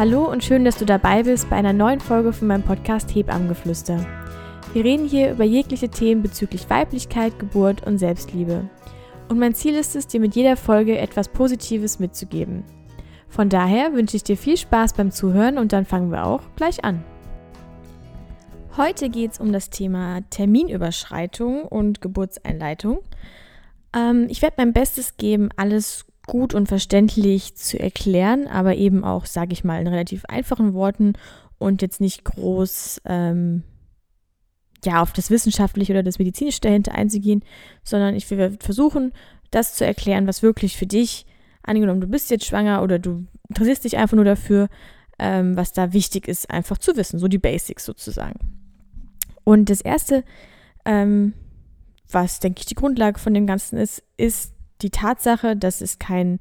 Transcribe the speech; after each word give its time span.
Hallo 0.00 0.24
und 0.24 0.42
schön, 0.42 0.64
dass 0.64 0.78
du 0.78 0.86
dabei 0.86 1.24
bist 1.24 1.50
bei 1.50 1.56
einer 1.56 1.74
neuen 1.74 2.00
Folge 2.00 2.32
von 2.32 2.48
meinem 2.48 2.62
Podcast 2.62 3.14
Hebammengeflüster. 3.14 3.98
Wir 4.72 4.82
reden 4.82 5.06
hier 5.06 5.32
über 5.32 5.44
jegliche 5.44 5.90
Themen 5.90 6.22
bezüglich 6.22 6.70
Weiblichkeit, 6.70 7.38
Geburt 7.38 7.86
und 7.86 7.98
Selbstliebe. 7.98 8.66
Und 9.28 9.38
mein 9.38 9.54
Ziel 9.54 9.74
ist 9.74 9.94
es, 9.96 10.06
dir 10.06 10.18
mit 10.20 10.34
jeder 10.34 10.56
Folge 10.56 10.96
etwas 10.96 11.28
Positives 11.28 11.98
mitzugeben. 11.98 12.64
Von 13.28 13.50
daher 13.50 13.92
wünsche 13.92 14.16
ich 14.16 14.24
dir 14.24 14.38
viel 14.38 14.56
Spaß 14.56 14.94
beim 14.94 15.10
Zuhören 15.10 15.58
und 15.58 15.74
dann 15.74 15.84
fangen 15.84 16.10
wir 16.10 16.24
auch 16.24 16.44
gleich 16.56 16.82
an. 16.82 17.04
Heute 18.78 19.10
geht 19.10 19.32
es 19.32 19.38
um 19.38 19.52
das 19.52 19.68
Thema 19.68 20.22
Terminüberschreitung 20.30 21.64
und 21.64 22.00
Geburtseinleitung. 22.00 23.00
Ähm, 23.94 24.28
ich 24.30 24.40
werde 24.40 24.54
mein 24.56 24.72
Bestes 24.72 25.18
geben, 25.18 25.50
alles 25.56 26.06
gut 26.30 26.54
und 26.54 26.68
verständlich 26.68 27.56
zu 27.56 27.78
erklären, 27.78 28.46
aber 28.46 28.76
eben 28.76 29.02
auch, 29.02 29.26
sage 29.26 29.52
ich 29.52 29.64
mal, 29.64 29.80
in 29.80 29.88
relativ 29.88 30.24
einfachen 30.26 30.74
Worten 30.74 31.14
und 31.58 31.82
jetzt 31.82 32.00
nicht 32.00 32.24
groß 32.24 33.02
ähm, 33.04 33.64
ja, 34.84 35.02
auf 35.02 35.12
das 35.12 35.30
Wissenschaftliche 35.30 35.92
oder 35.92 36.04
das 36.04 36.20
Medizinische 36.20 36.60
dahinter 36.60 36.94
einzugehen, 36.94 37.44
sondern 37.82 38.14
ich 38.14 38.30
will 38.30 38.56
versuchen, 38.60 39.12
das 39.50 39.74
zu 39.74 39.84
erklären, 39.84 40.28
was 40.28 40.42
wirklich 40.42 40.76
für 40.76 40.86
dich, 40.86 41.26
angenommen, 41.62 42.00
du 42.00 42.06
bist 42.06 42.30
jetzt 42.30 42.46
schwanger 42.46 42.82
oder 42.82 43.00
du 43.00 43.26
interessierst 43.48 43.84
dich 43.84 43.96
einfach 43.96 44.14
nur 44.14 44.24
dafür, 44.24 44.68
ähm, 45.18 45.56
was 45.56 45.72
da 45.72 45.92
wichtig 45.92 46.28
ist, 46.28 46.48
einfach 46.48 46.78
zu 46.78 46.96
wissen, 46.96 47.18
so 47.18 47.26
die 47.26 47.38
Basics 47.38 47.84
sozusagen. 47.84 48.38
Und 49.42 49.68
das 49.68 49.80
Erste, 49.80 50.22
ähm, 50.84 51.34
was, 52.08 52.38
denke 52.38 52.60
ich, 52.60 52.66
die 52.66 52.76
Grundlage 52.76 53.18
von 53.18 53.34
dem 53.34 53.48
Ganzen 53.48 53.78
ist, 53.78 54.04
ist 54.16 54.54
die 54.82 54.90
Tatsache, 54.90 55.56
dass 55.56 55.80
es 55.80 55.98
keinen 55.98 56.38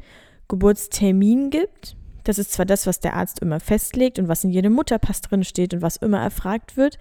Geburtstermin 0.48 1.50
gibt. 1.50 1.96
Das 2.24 2.38
ist 2.38 2.52
zwar 2.52 2.66
das, 2.66 2.86
was 2.86 3.00
der 3.00 3.16
Arzt 3.16 3.40
immer 3.40 3.60
festlegt 3.60 4.20
und 4.20 4.28
was 4.28 4.44
in 4.44 4.50
jedem 4.50 4.74
Mutterpass 4.74 5.22
drin 5.22 5.44
steht 5.44 5.74
und 5.74 5.82
was 5.82 5.96
immer 5.96 6.20
erfragt 6.20 6.78
wird, 6.78 7.00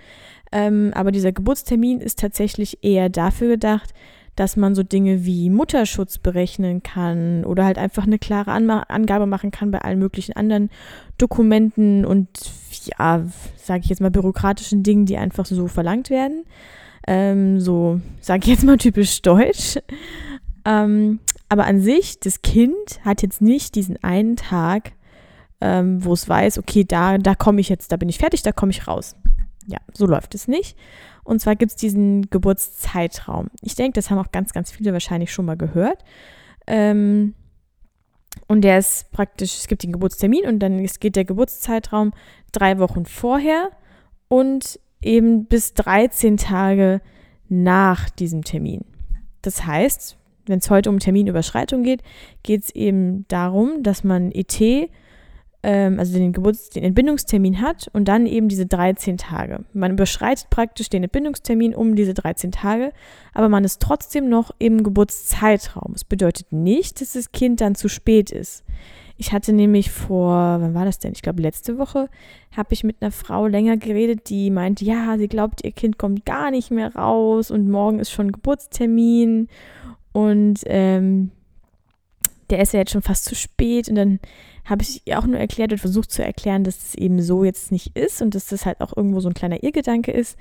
ähm, 0.53 0.93
aber 0.95 1.11
dieser 1.11 1.33
Geburtstermin 1.33 2.01
ist 2.01 2.19
tatsächlich 2.19 2.79
eher 2.83 3.09
dafür 3.09 3.49
gedacht, 3.49 3.93
dass 4.37 4.57
man 4.57 4.77
so 4.77 4.85
Dinge 4.85 5.25
wie 5.25 5.51
Mutterschutz 5.51 6.19
berechnen 6.19 6.83
kann 6.83 7.45
oder 7.45 7.65
halt 7.65 7.77
einfach 7.77 8.07
eine 8.07 8.21
klare 8.21 8.53
Anma 8.53 8.85
Angabe 8.89 9.27
machen 9.27 9.51
kann 9.51 9.73
bei 9.73 9.81
allen 9.81 9.99
möglichen 9.99 10.37
anderen 10.37 10.71
Dokumenten 11.19 12.05
und 12.05 12.29
ja, 12.85 13.25
sage 13.57 13.81
ich 13.83 13.89
jetzt 13.89 14.01
mal 14.01 14.13
bürokratischen 14.13 14.85
Dingen, 14.85 15.07
die 15.07 15.17
einfach 15.17 15.45
so 15.45 15.67
verlangt 15.67 16.09
werden. 16.09 16.45
Ähm, 17.07 17.59
so, 17.59 18.01
sage 18.21 18.43
ich 18.45 18.51
jetzt 18.51 18.65
mal 18.65 18.77
typisch 18.77 19.23
deutsch. 19.23 19.79
Ähm, 20.69 21.21
aber 21.49 21.65
an 21.65 21.81
sich, 21.81 22.21
das 22.21 22.43
Kind 22.43 23.01
hat 23.03 23.23
jetzt 23.23 23.41
nicht 23.41 23.75
diesen 23.75 24.03
einen 24.05 24.37
Tag, 24.37 24.93
ähm, 25.63 26.05
wo 26.05 26.13
es 26.13 26.29
weiß, 26.29 26.59
okay, 26.59 26.85
da, 26.85 27.17
da 27.17 27.35
komme 27.35 27.61
ich 27.63 27.71
jetzt, 27.71 27.91
da 27.91 27.97
bin 27.97 28.11
ich 28.11 28.19
fertig, 28.19 28.43
da 28.43 28.53
komme 28.53 28.71
ich 28.71 28.87
raus. 28.87 29.17
Ja, 29.67 29.79
so 29.95 30.07
läuft 30.07 30.35
es 30.35 30.47
nicht. 30.47 30.77
Und 31.25 31.41
zwar 31.41 31.57
gibt 31.57 31.71
es 31.71 31.77
diesen 31.77 32.29
Geburtszeitraum. 32.29 33.49
Ich 33.63 33.75
denke, 33.77 33.95
das 33.95 34.11
haben 34.11 34.19
auch 34.19 34.31
ganz, 34.31 34.53
ganz 34.53 34.71
viele 34.71 34.93
wahrscheinlich 34.93 35.33
schon 35.33 35.47
mal 35.47 35.57
gehört. 35.57 36.05
Ähm, 36.67 37.35
und 38.47 38.61
der 38.61 38.79
ist 38.79 39.11
praktisch, 39.11 39.57
es 39.57 39.69
gibt 39.69 39.83
den 39.83 39.93
Geburtstermin 39.93 40.47
und 40.47 40.59
dann 40.59 40.85
geht 41.01 41.17
der 41.17 41.25
Geburtszeitraum 41.25 42.13
drei 42.53 42.79
Wochen 42.79 43.07
vorher 43.07 43.71
und 44.29 44.79
eben 45.01 45.47
bis 45.47 45.73
13 45.75 46.37
Tage 46.37 47.01
nach 47.49 48.11
diesem 48.11 48.45
Termin. 48.45 48.85
Das 49.43 49.65
heißt, 49.65 50.18
wenn 50.49 50.59
es 50.59 50.71
heute 50.71 50.91
um 50.91 50.99
Terminüberschreitung 50.99 51.83
geht, 51.83 52.03
geht 52.43 52.65
es 52.65 52.75
eben 52.75 53.27
darum, 53.29 53.83
dass 53.83 54.05
man 54.05 54.33
ET, 54.33 54.61
ähm, 55.63 55.99
also 55.99 56.17
den, 56.17 56.33
Geburts-, 56.33 56.71
den 56.71 56.85
Entbindungstermin 56.85 57.61
hat 57.61 57.89
und 57.93 58.07
dann 58.07 58.27
eben 58.27 58.49
diese 58.49 58.67
13 58.67 59.19
Tage. 59.19 59.65
Man 59.73 59.93
überschreitet 59.93 60.51
praktisch 60.51 60.89
den 60.89 61.03
Entbindungstermin 61.05 61.75
um 61.75 61.97
diese 61.97 62.15
13 62.15 62.53
Tage, 62.53 62.93
aber 63.35 63.49
man 63.49 63.65
ist 63.65 63.81
trotzdem 63.81 64.29
noch 64.29 64.51
im 64.59 64.83
Geburtszeitraum. 64.83 65.93
Das 65.93 66.05
bedeutet 66.05 66.53
nicht, 66.53 67.01
dass 67.01 67.13
das 67.13 67.33
Kind 67.33 67.61
dann 67.61 67.75
zu 67.75 67.89
spät 67.89 68.31
ist. 68.31 68.65
Ich 69.21 69.33
hatte 69.33 69.53
nämlich 69.53 69.91
vor, 69.91 70.61
wann 70.61 70.75
war 70.75 70.85
das 70.85 71.01
denn? 71.01 71.11
Ich 71.13 71.23
glaube, 71.23 71.43
letzte 71.43 71.77
Woche 71.77 72.09
habe 72.57 72.73
ich 72.73 72.85
mit 72.85 72.99
einer 73.01 73.11
Frau 73.11 73.49
länger 73.49 73.77
geredet, 73.77 74.31
die 74.31 74.49
meinte, 74.49 74.85
ja, 74.85 75.19
sie 75.19 75.27
glaubt, 75.27 75.65
ihr 75.65 75.73
Kind 75.73 75.99
kommt 75.99 76.25
gar 76.25 76.53
nicht 76.53 76.71
mehr 76.71 76.95
raus 76.95 77.51
und 77.51 77.69
morgen 77.69 77.99
ist 77.99 78.13
schon 78.13 78.31
Geburtstermin 78.31 79.49
und 80.19 80.63
ähm, 80.67 81.31
der 82.51 82.59
ist 82.59 82.73
ja 82.73 82.81
jetzt 82.81 82.91
schon 82.91 83.03
fast 83.03 83.25
zu 83.25 83.37
spät. 83.37 83.89
Und 83.89 83.95
dann 83.95 84.19
habe 84.65 84.83
ich 84.83 85.03
ihr 85.05 85.17
auch 85.17 85.27
nur 85.27 85.39
erklärt 85.39 85.71
und 85.71 85.79
versucht 85.79 86.11
zu 86.11 86.25
erklären, 86.25 86.65
dass 86.65 86.81
das 86.81 86.97
eben 86.97 87.23
so 87.23 87.45
jetzt 87.45 87.71
nicht 87.71 87.97
ist 87.97 88.21
und 88.21 88.35
dass 88.35 88.49
das 88.49 88.67
halt 88.67 88.81
auch 88.81 88.97
irgendwo 88.97 89.21
so 89.21 89.29
ein 89.29 89.35
kleiner 89.35 89.63
Irrgedanke 89.63 90.11
ist, 90.11 90.37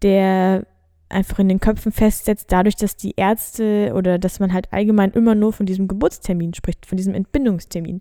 der 0.00 0.66
einfach 1.10 1.40
in 1.40 1.50
den 1.50 1.60
Köpfen 1.60 1.92
festsetzt, 1.92 2.50
dadurch, 2.52 2.76
dass 2.76 2.96
die 2.96 3.12
Ärzte 3.18 3.92
oder 3.94 4.18
dass 4.18 4.40
man 4.40 4.54
halt 4.54 4.72
allgemein 4.72 5.10
immer 5.10 5.34
nur 5.34 5.52
von 5.52 5.66
diesem 5.66 5.88
Geburtstermin 5.88 6.54
spricht, 6.54 6.86
von 6.86 6.96
diesem 6.96 7.12
Entbindungstermin. 7.12 8.00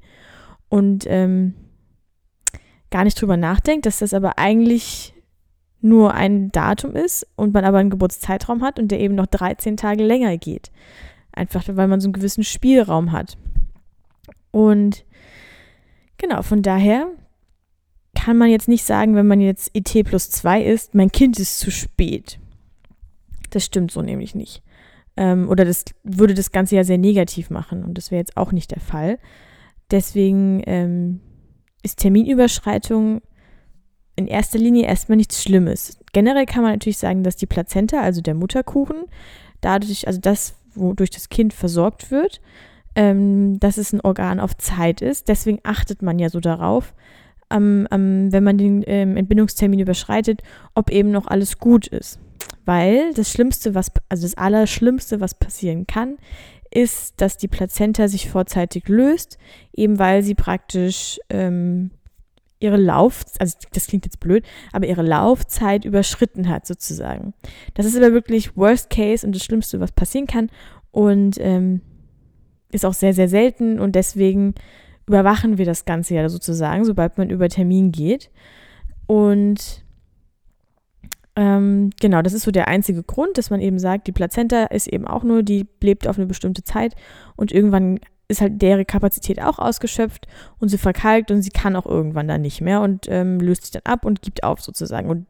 Und 0.69 1.03
ähm, 1.07 1.55
gar 2.89 3.03
nicht 3.03 3.21
drüber 3.21 3.35
nachdenkt, 3.35 3.85
dass 3.85 3.99
das 3.99 4.13
aber 4.13 4.37
eigentlich 4.39 5.13
nur 5.81 6.13
ein 6.13 6.53
Datum 6.53 6.95
ist 6.95 7.27
und 7.35 7.53
man 7.53 7.65
aber 7.65 7.79
einen 7.79 7.89
Geburtszeitraum 7.89 8.63
hat 8.63 8.79
und 8.79 8.91
der 8.91 9.01
eben 9.01 9.15
noch 9.15 9.25
13 9.25 9.75
Tage 9.75 10.05
länger 10.05 10.37
geht. 10.37 10.71
Einfach 11.37 11.63
weil 11.67 11.87
man 11.87 12.01
so 12.01 12.07
einen 12.07 12.13
gewissen 12.13 12.43
Spielraum 12.43 13.11
hat. 13.11 13.37
Und 14.51 15.05
genau, 16.17 16.41
von 16.41 16.61
daher 16.61 17.07
kann 18.15 18.37
man 18.37 18.49
jetzt 18.49 18.67
nicht 18.67 18.83
sagen, 18.83 19.15
wenn 19.15 19.27
man 19.27 19.39
jetzt 19.39 19.71
ET 19.73 20.03
plus 20.03 20.29
2 20.31 20.63
ist, 20.63 20.95
mein 20.95 21.11
Kind 21.11 21.39
ist 21.39 21.59
zu 21.59 21.69
spät. 21.69 22.39
Das 23.51 23.63
stimmt 23.63 23.91
so 23.91 24.01
nämlich 24.01 24.35
nicht. 24.35 24.63
Ähm, 25.15 25.47
oder 25.49 25.63
das 25.63 25.85
würde 26.03 26.33
das 26.33 26.51
Ganze 26.51 26.75
ja 26.75 26.83
sehr 26.83 26.97
negativ 26.97 27.49
machen 27.49 27.83
und 27.83 27.97
das 27.97 28.11
wäre 28.11 28.19
jetzt 28.19 28.35
auch 28.35 28.51
nicht 28.51 28.71
der 28.71 28.79
Fall. 28.79 29.19
Deswegen 29.91 30.61
ähm, 30.65 31.21
ist 31.83 31.99
Terminüberschreitung 31.99 33.21
in 34.15 34.27
erster 34.27 34.59
Linie 34.59 34.87
erstmal 34.87 35.17
nichts 35.17 35.41
Schlimmes. 35.41 35.99
Generell 36.11 36.45
kann 36.45 36.63
man 36.63 36.71
natürlich 36.71 36.97
sagen, 36.97 37.23
dass 37.23 37.35
die 37.35 37.45
Plazenta, 37.45 38.01
also 38.01 38.21
der 38.21 38.33
Mutterkuchen, 38.33 39.03
dadurch, 39.61 40.07
also 40.07 40.19
das, 40.19 40.55
wodurch 40.79 41.09
das 41.09 41.29
Kind 41.29 41.53
versorgt 41.53 42.11
wird, 42.11 42.41
ähm, 42.95 43.59
dass 43.59 43.77
es 43.77 43.93
ein 43.93 44.01
Organ 44.01 44.39
auf 44.39 44.55
Zeit 44.57 45.01
ist. 45.01 45.27
Deswegen 45.27 45.59
achtet 45.63 46.01
man 46.01 46.19
ja 46.19 46.29
so 46.29 46.39
darauf, 46.39 46.93
ähm, 47.51 47.87
ähm, 47.91 48.31
wenn 48.31 48.43
man 48.43 48.57
den 48.57 48.83
ähm, 48.87 49.17
Entbindungstermin 49.17 49.79
überschreitet, 49.79 50.41
ob 50.73 50.89
eben 50.89 51.11
noch 51.11 51.27
alles 51.27 51.59
gut 51.59 51.87
ist. 51.87 52.19
Weil 52.65 53.13
das 53.13 53.31
Schlimmste, 53.31 53.75
was, 53.75 53.91
also 54.09 54.23
das 54.23 54.37
Allerschlimmste, 54.37 55.21
was 55.21 55.35
passieren 55.35 55.87
kann, 55.87 56.17
ist, 56.69 57.21
dass 57.21 57.37
die 57.37 57.47
Plazenta 57.47 58.07
sich 58.07 58.29
vorzeitig 58.29 58.89
löst, 58.89 59.37
eben 59.73 59.99
weil 59.99 60.21
sie 60.21 60.35
praktisch 60.35 61.19
ähm, 61.29 61.91
ihre 62.59 62.77
Lauf, 62.77 63.23
also 63.39 63.57
das 63.73 63.87
klingt 63.87 64.05
jetzt 64.05 64.19
blöd, 64.19 64.43
aber 64.71 64.87
ihre 64.87 65.03
Laufzeit 65.03 65.85
überschritten 65.85 66.49
hat 66.49 66.65
sozusagen. 66.65 67.33
Das 67.75 67.85
ist 67.85 67.95
aber 67.95 68.13
wirklich 68.13 68.57
Worst 68.57 68.89
Case 68.89 69.25
und 69.25 69.35
das 69.35 69.43
Schlimmste, 69.43 69.79
was 69.79 69.91
passieren 69.91 70.27
kann 70.27 70.49
und 70.91 71.37
ähm, 71.39 71.81
ist 72.71 72.85
auch 72.85 72.93
sehr, 72.93 73.13
sehr 73.13 73.29
selten 73.29 73.79
und 73.79 73.95
deswegen 73.95 74.55
überwachen 75.07 75.57
wir 75.57 75.65
das 75.65 75.85
Ganze 75.85 76.15
ja 76.15 76.27
sozusagen, 76.29 76.83
sobald 76.83 77.17
man 77.17 77.29
über 77.29 77.47
Termin 77.47 77.91
geht. 77.91 78.29
Und 79.05 79.85
ähm, 81.37 81.91
genau, 82.01 82.21
das 82.21 82.33
ist 82.33 82.43
so 82.43 82.51
der 82.51 82.67
einzige 82.67 83.03
Grund, 83.03 83.37
dass 83.37 83.49
man 83.49 83.61
eben 83.61 83.79
sagt, 83.79 84.07
die 84.07 84.11
Plazenta 84.11 84.65
ist 84.65 84.87
eben 84.87 85.07
auch 85.07 85.23
nur, 85.23 85.43
die 85.43 85.67
lebt 85.81 86.07
auf 86.07 86.17
eine 86.17 86.25
bestimmte 86.25 86.63
Zeit 86.63 86.95
und 87.35 87.51
irgendwann 87.51 87.99
ist 88.29 88.41
halt 88.41 88.61
deren 88.61 88.85
Kapazität 88.85 89.41
auch 89.41 89.57
ausgeschöpft 89.57 90.27
und 90.59 90.69
sie 90.69 90.77
verkalkt 90.77 91.31
und 91.31 91.41
sie 91.41 91.49
kann 91.49 91.75
auch 91.75 91.85
irgendwann 91.85 92.27
dann 92.27 92.41
nicht 92.41 92.61
mehr 92.61 92.81
und 92.81 93.07
ähm, 93.07 93.39
löst 93.39 93.63
sich 93.63 93.71
dann 93.71 93.83
ab 93.85 94.05
und 94.05 94.21
gibt 94.21 94.43
auf 94.43 94.61
sozusagen. 94.61 95.09
Und 95.09 95.27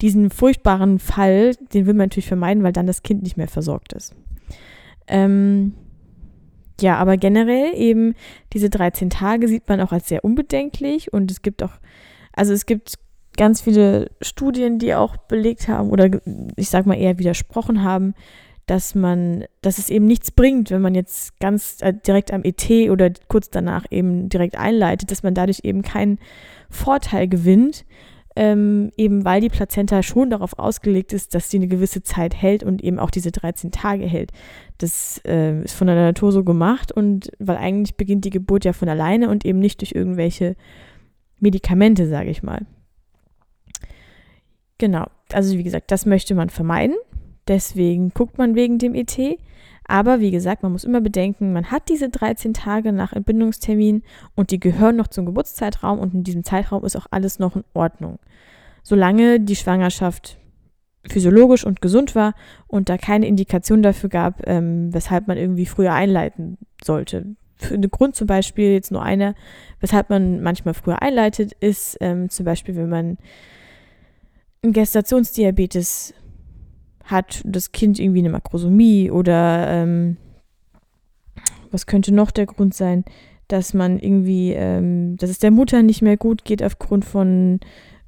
diesen 0.00 0.30
furchtbaren 0.30 0.98
Fall, 0.98 1.54
den 1.72 1.86
will 1.86 1.94
man 1.94 2.06
natürlich 2.06 2.26
vermeiden, 2.26 2.64
weil 2.64 2.72
dann 2.72 2.86
das 2.86 3.02
Kind 3.02 3.22
nicht 3.22 3.36
mehr 3.36 3.48
versorgt 3.48 3.92
ist. 3.92 4.14
Ähm, 5.06 5.74
ja, 6.80 6.96
aber 6.96 7.16
generell 7.16 7.74
eben 7.76 8.14
diese 8.52 8.70
13 8.70 9.10
Tage 9.10 9.46
sieht 9.46 9.68
man 9.68 9.80
auch 9.80 9.92
als 9.92 10.08
sehr 10.08 10.24
unbedenklich 10.24 11.12
und 11.12 11.30
es 11.30 11.42
gibt 11.42 11.62
auch, 11.62 11.72
also 12.32 12.52
es 12.52 12.66
gibt 12.66 12.98
ganz 13.36 13.60
viele 13.60 14.10
Studien, 14.20 14.78
die 14.78 14.94
auch 14.94 15.16
belegt 15.16 15.68
haben 15.68 15.90
oder 15.90 16.10
ich 16.56 16.68
sag 16.68 16.86
mal 16.86 16.98
eher 16.98 17.18
widersprochen 17.18 17.84
haben, 17.84 18.14
dass 18.66 18.94
man, 18.94 19.44
dass 19.60 19.78
es 19.78 19.90
eben 19.90 20.06
nichts 20.06 20.30
bringt, 20.30 20.70
wenn 20.70 20.82
man 20.82 20.94
jetzt 20.94 21.38
ganz 21.40 21.78
äh, 21.80 21.92
direkt 21.92 22.32
am 22.32 22.42
ET 22.44 22.68
oder 22.90 23.10
kurz 23.28 23.50
danach 23.50 23.86
eben 23.90 24.28
direkt 24.28 24.56
einleitet, 24.56 25.10
dass 25.10 25.22
man 25.22 25.34
dadurch 25.34 25.60
eben 25.64 25.82
keinen 25.82 26.18
Vorteil 26.70 27.28
gewinnt, 27.28 27.84
ähm, 28.34 28.90
eben 28.96 29.24
weil 29.24 29.40
die 29.40 29.48
Plazenta 29.48 30.02
schon 30.02 30.30
darauf 30.30 30.58
ausgelegt 30.58 31.12
ist, 31.12 31.34
dass 31.34 31.50
sie 31.50 31.58
eine 31.58 31.68
gewisse 31.68 32.02
Zeit 32.02 32.34
hält 32.34 32.62
und 32.62 32.82
eben 32.82 32.98
auch 32.98 33.10
diese 33.10 33.30
13 33.30 33.72
Tage 33.72 34.06
hält. 34.06 34.30
Das 34.78 35.20
äh, 35.26 35.62
ist 35.62 35.74
von 35.74 35.86
der 35.86 35.96
Natur 35.96 36.32
so 36.32 36.44
gemacht 36.44 36.92
und 36.92 37.30
weil 37.38 37.56
eigentlich 37.56 37.96
beginnt 37.96 38.24
die 38.24 38.30
Geburt 38.30 38.64
ja 38.64 38.72
von 38.72 38.88
alleine 38.88 39.28
und 39.28 39.44
eben 39.44 39.58
nicht 39.58 39.80
durch 39.80 39.92
irgendwelche 39.92 40.56
Medikamente, 41.40 42.06
sage 42.06 42.30
ich 42.30 42.42
mal. 42.42 42.64
Genau, 44.78 45.06
also 45.32 45.58
wie 45.58 45.62
gesagt, 45.62 45.90
das 45.90 46.06
möchte 46.06 46.34
man 46.34 46.48
vermeiden. 46.48 46.96
Deswegen 47.48 48.10
guckt 48.10 48.38
man 48.38 48.54
wegen 48.54 48.78
dem 48.78 48.94
ET. 48.94 49.18
Aber 49.84 50.20
wie 50.20 50.30
gesagt, 50.30 50.62
man 50.62 50.72
muss 50.72 50.84
immer 50.84 51.00
bedenken, 51.00 51.52
man 51.52 51.70
hat 51.70 51.88
diese 51.88 52.08
13 52.08 52.54
Tage 52.54 52.92
nach 52.92 53.12
Entbindungstermin 53.12 54.02
und 54.34 54.50
die 54.50 54.60
gehören 54.60 54.96
noch 54.96 55.08
zum 55.08 55.26
Geburtszeitraum 55.26 55.98
und 55.98 56.14
in 56.14 56.24
diesem 56.24 56.44
Zeitraum 56.44 56.84
ist 56.84 56.96
auch 56.96 57.06
alles 57.10 57.38
noch 57.38 57.56
in 57.56 57.64
Ordnung. 57.74 58.18
Solange 58.82 59.40
die 59.40 59.56
Schwangerschaft 59.56 60.38
physiologisch 61.08 61.64
und 61.64 61.80
gesund 61.80 62.14
war 62.14 62.34
und 62.68 62.88
da 62.88 62.96
keine 62.96 63.26
Indikation 63.26 63.82
dafür 63.82 64.08
gab, 64.08 64.46
ähm, 64.46 64.94
weshalb 64.94 65.26
man 65.26 65.36
irgendwie 65.36 65.66
früher 65.66 65.92
einleiten 65.92 66.58
sollte. 66.82 67.34
Für 67.56 67.74
einen 67.74 67.90
Grund 67.90 68.14
zum 68.14 68.26
Beispiel, 68.26 68.72
jetzt 68.72 68.92
nur 68.92 69.02
einer, 69.02 69.34
weshalb 69.80 70.10
man 70.10 70.42
manchmal 70.42 70.74
früher 70.74 71.02
einleitet, 71.02 71.52
ist 71.60 71.96
ähm, 72.00 72.28
zum 72.28 72.44
Beispiel, 72.44 72.76
wenn 72.76 72.88
man 72.88 73.18
einen 74.62 74.72
Gestationsdiabetes 74.72 76.14
hat 77.04 77.42
das 77.44 77.72
Kind 77.72 77.98
irgendwie 77.98 78.20
eine 78.20 78.30
Makrosomie 78.30 79.10
oder 79.10 79.68
ähm, 79.68 80.16
was 81.70 81.86
könnte 81.86 82.12
noch 82.12 82.30
der 82.30 82.46
Grund 82.46 82.74
sein, 82.74 83.04
dass 83.48 83.74
man 83.74 83.98
irgendwie, 83.98 84.52
ähm, 84.52 85.16
dass 85.16 85.30
es 85.30 85.38
der 85.38 85.50
Mutter 85.50 85.82
nicht 85.82 86.02
mehr 86.02 86.16
gut 86.16 86.44
geht 86.44 86.62
aufgrund 86.62 87.04
von 87.04 87.60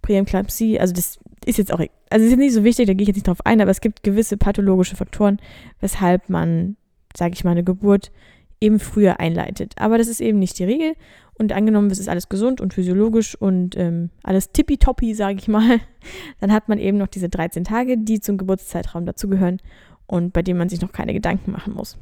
Präeklampsie. 0.02 0.78
Also 0.78 0.94
das 0.94 1.18
ist 1.44 1.58
jetzt 1.58 1.72
auch, 1.72 1.80
also 2.10 2.24
es 2.24 2.32
ist 2.32 2.38
nicht 2.38 2.54
so 2.54 2.64
wichtig, 2.64 2.86
da 2.86 2.94
gehe 2.94 3.02
ich 3.02 3.08
jetzt 3.08 3.16
nicht 3.16 3.28
drauf 3.28 3.44
ein, 3.44 3.60
aber 3.60 3.70
es 3.70 3.80
gibt 3.80 4.02
gewisse 4.02 4.36
pathologische 4.36 4.96
Faktoren, 4.96 5.38
weshalb 5.80 6.28
man, 6.28 6.76
sage 7.16 7.34
ich 7.34 7.44
mal, 7.44 7.52
eine 7.52 7.64
Geburt 7.64 8.12
eben 8.60 8.78
früher 8.80 9.20
einleitet. 9.20 9.74
Aber 9.76 9.98
das 9.98 10.08
ist 10.08 10.20
eben 10.20 10.38
nicht 10.38 10.58
die 10.58 10.64
Regel. 10.64 10.94
Und 11.36 11.52
angenommen, 11.52 11.90
es 11.90 11.98
ist 11.98 12.08
alles 12.08 12.28
gesund 12.28 12.60
und 12.60 12.74
physiologisch 12.74 13.34
und 13.34 13.76
ähm, 13.76 14.10
alles 14.22 14.52
tippitoppi, 14.52 15.14
sage 15.14 15.38
ich 15.38 15.48
mal, 15.48 15.80
dann 16.40 16.52
hat 16.52 16.68
man 16.68 16.78
eben 16.78 16.98
noch 16.98 17.08
diese 17.08 17.28
13 17.28 17.64
Tage, 17.64 17.98
die 17.98 18.20
zum 18.20 18.38
Geburtszeitraum 18.38 19.04
dazugehören 19.04 19.60
und 20.06 20.32
bei 20.32 20.42
denen 20.42 20.58
man 20.58 20.68
sich 20.68 20.80
noch 20.80 20.92
keine 20.92 21.12
Gedanken 21.12 21.50
machen 21.50 21.74
muss. 21.74 21.98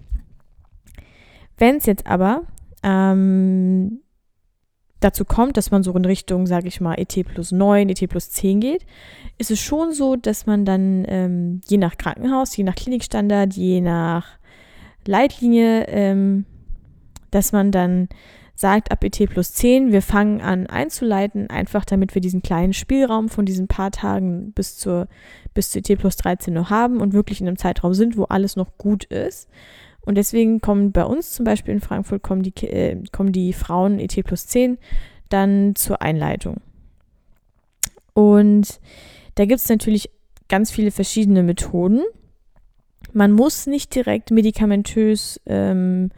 Wenn 1.56 1.76
es 1.76 1.86
jetzt 1.86 2.06
aber 2.06 2.42
ähm, 2.82 4.00
dazu 5.00 5.24
kommt, 5.24 5.56
dass 5.56 5.70
man 5.70 5.82
so 5.82 5.92
in 5.94 6.04
Richtung, 6.04 6.46
sage 6.46 6.68
ich 6.68 6.80
mal, 6.80 6.94
ET 6.94 7.14
plus 7.24 7.52
9, 7.52 7.88
ET 7.88 8.08
plus 8.08 8.30
10 8.30 8.60
geht, 8.60 8.86
ist 9.38 9.50
es 9.50 9.60
schon 9.60 9.92
so, 9.92 10.16
dass 10.16 10.46
man 10.46 10.64
dann 10.64 11.04
ähm, 11.08 11.60
je 11.66 11.78
nach 11.78 11.96
Krankenhaus, 11.96 12.56
je 12.56 12.64
nach 12.64 12.74
Klinikstandard, 12.74 13.54
je 13.54 13.80
nach 13.80 14.38
Leitlinie, 15.06 15.86
ähm, 15.88 16.44
dass 17.30 17.52
man 17.52 17.72
dann 17.72 18.08
sagt, 18.54 18.92
ab 18.92 19.02
ET 19.02 19.18
plus 19.28 19.52
10, 19.54 19.92
wir 19.92 20.02
fangen 20.02 20.40
an 20.40 20.66
einzuleiten, 20.66 21.50
einfach 21.50 21.84
damit 21.84 22.14
wir 22.14 22.20
diesen 22.20 22.42
kleinen 22.42 22.72
Spielraum 22.72 23.28
von 23.28 23.44
diesen 23.44 23.66
paar 23.68 23.90
Tagen 23.90 24.52
bis 24.52 24.76
zur 24.76 25.08
bis 25.54 25.70
zu 25.70 25.78
ET 25.78 25.98
plus 25.98 26.16
13 26.16 26.54
noch 26.54 26.70
haben 26.70 27.00
und 27.00 27.12
wirklich 27.12 27.40
in 27.40 27.48
einem 27.48 27.58
Zeitraum 27.58 27.94
sind, 27.94 28.16
wo 28.16 28.24
alles 28.24 28.56
noch 28.56 28.78
gut 28.78 29.04
ist. 29.04 29.48
Und 30.04 30.16
deswegen 30.16 30.60
kommen 30.60 30.92
bei 30.92 31.04
uns 31.04 31.32
zum 31.32 31.44
Beispiel 31.44 31.74
in 31.74 31.80
Frankfurt 31.80 32.22
kommen 32.22 32.42
die, 32.42 32.54
äh, 32.66 33.02
kommen 33.12 33.32
die 33.32 33.52
Frauen 33.52 33.98
ET 33.98 34.22
plus 34.24 34.46
10 34.46 34.78
dann 35.28 35.74
zur 35.76 36.02
Einleitung. 36.02 36.60
Und 38.14 38.80
da 39.36 39.44
gibt 39.46 39.60
es 39.60 39.68
natürlich 39.68 40.10
ganz 40.48 40.70
viele 40.70 40.90
verschiedene 40.90 41.42
Methoden. 41.42 42.02
Man 43.12 43.32
muss 43.32 43.66
nicht 43.66 43.94
direkt 43.94 44.30
medikamentös 44.30 45.40
ähm, 45.46 46.10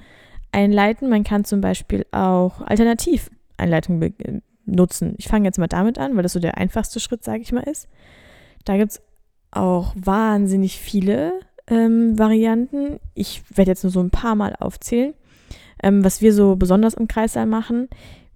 einleiten. 0.54 1.10
Man 1.10 1.24
kann 1.24 1.44
zum 1.44 1.60
Beispiel 1.60 2.06
auch 2.12 2.60
Alternativeinleitungen 2.62 4.42
nutzen. 4.64 5.14
Ich 5.18 5.28
fange 5.28 5.46
jetzt 5.46 5.58
mal 5.58 5.66
damit 5.66 5.98
an, 5.98 6.16
weil 6.16 6.22
das 6.22 6.32
so 6.32 6.40
der 6.40 6.56
einfachste 6.56 7.00
Schritt, 7.00 7.24
sage 7.24 7.42
ich 7.42 7.52
mal, 7.52 7.64
ist. 7.64 7.88
Da 8.64 8.76
gibt 8.76 8.92
es 8.92 9.02
auch 9.50 9.92
wahnsinnig 9.96 10.78
viele 10.78 11.40
ähm, 11.66 12.18
Varianten. 12.18 12.98
Ich 13.14 13.42
werde 13.54 13.72
jetzt 13.72 13.84
nur 13.84 13.92
so 13.92 14.00
ein 14.00 14.10
paar 14.10 14.34
Mal 14.34 14.54
aufzählen. 14.58 15.14
Ähm, 15.82 16.04
was 16.04 16.20
wir 16.20 16.32
so 16.32 16.56
besonders 16.56 16.94
im 16.94 17.08
Kreissaal 17.08 17.46
machen, 17.46 17.88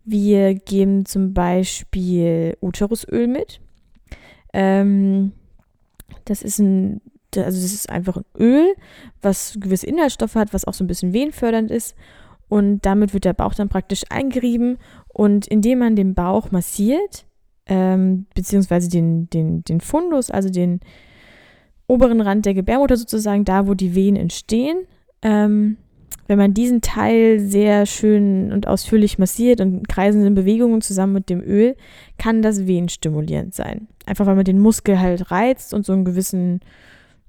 wir 0.05 0.55
geben 0.55 1.07
zum 1.07 1.35
Beispiel 1.35 2.57
Uterusöl 2.61 3.27
mit. 3.27 3.61
Ähm, 4.53 5.33
das 6.25 6.43
ist 6.43 6.59
ein, 6.59 7.01
also 7.45 7.61
das 7.61 7.73
ist 7.73 7.89
einfach 7.89 8.17
ein 8.17 8.25
Öl, 8.39 8.75
was 9.23 9.57
gewisse 9.61 9.87
Inhaltsstoffe 9.87 10.35
hat, 10.35 10.53
was 10.53 10.65
auch 10.65 10.75
so 10.75 10.85
ein 10.85 10.89
bisschen 10.89 11.13
wehenfördernd 11.13 11.71
ist. 11.71 11.95
Und 12.49 12.87
damit 12.87 13.13
wird 13.13 13.25
der 13.25 13.35
Bauch 13.35 13.55
dann 13.55 13.69
praktisch 13.69 14.03
eingerieben. 14.11 14.79
Und 15.09 15.47
indem 15.47 15.81
man 15.81 15.97
den 15.97 16.15
Bauch 16.15 16.51
massiert, 16.51 17.27
ähm, 17.67 18.27
beziehungsweise 18.35 18.89
den, 18.89 19.29
den, 19.31 19.65
den 19.65 19.81
Fundus, 19.81 20.31
also 20.31 20.49
den, 20.49 20.81
oberen 21.89 22.21
Rand 22.21 22.47
der 22.47 22.55
Gebärmutter 22.55 22.97
sozusagen, 22.97 23.45
da 23.45 23.67
wo 23.67 23.75
die 23.75 23.95
Wehen 23.95 24.15
entstehen. 24.15 24.87
Ähm, 25.23 25.79
wenn 26.27 26.39
man 26.39 26.53
diesen 26.53 26.83
Teil 26.83 27.41
sehr 27.41 27.87
schön 27.87 28.53
und 28.53 28.69
ausführlich 28.69 29.19
massiert 29.19 29.63
und 29.63 29.89
kreisende 29.89 30.31
Bewegungen 30.31 30.83
zusammen 30.83 31.15
mit 31.15 31.31
dem 31.31 31.41
Öl, 31.41 31.75
kann 32.19 32.43
das 32.43 32.67
wehenstimulierend 32.67 33.55
sein. 33.55 33.89
Einfach 34.05 34.27
weil 34.27 34.37
man 34.37 34.45
den 34.45 34.59
Muskel 34.59 35.01
halt 35.01 35.31
reizt 35.31 35.73
und 35.73 35.87
so 35.87 35.95
einen 35.95 36.05
gewissen, 36.05 36.61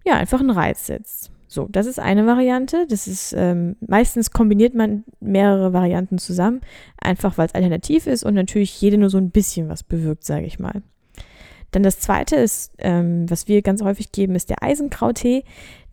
ja, 0.05 0.15
einfach 0.15 0.39
einen 0.39 0.49
Reiz 0.49 0.85
setzt. 0.85 1.31
So, 1.47 1.67
das 1.67 1.87
ist 1.87 1.99
eine 1.99 2.27
Variante. 2.27 2.85
Das 2.87 3.07
ist 3.07 3.33
ähm, 3.35 3.75
meistens 3.79 4.31
kombiniert 4.31 4.75
man 4.75 5.03
mehrere 5.19 5.73
Varianten 5.73 6.19
zusammen, 6.19 6.61
einfach 7.01 7.37
weil 7.37 7.47
es 7.47 7.55
alternativ 7.55 8.05
ist 8.05 8.23
und 8.23 8.35
natürlich 8.35 8.79
jede 8.79 8.99
nur 8.99 9.09
so 9.09 9.17
ein 9.17 9.31
bisschen 9.31 9.67
was 9.67 9.81
bewirkt, 9.81 10.23
sage 10.25 10.45
ich 10.45 10.59
mal. 10.59 10.83
Dann 11.71 11.83
das 11.83 11.99
zweite 11.99 12.35
ist, 12.35 12.73
ähm, 12.77 13.29
was 13.29 13.47
wir 13.47 13.61
ganz 13.61 13.83
häufig 13.83 14.11
geben, 14.11 14.35
ist 14.35 14.49
der 14.49 14.63
Eisenkrauttee. 14.63 15.43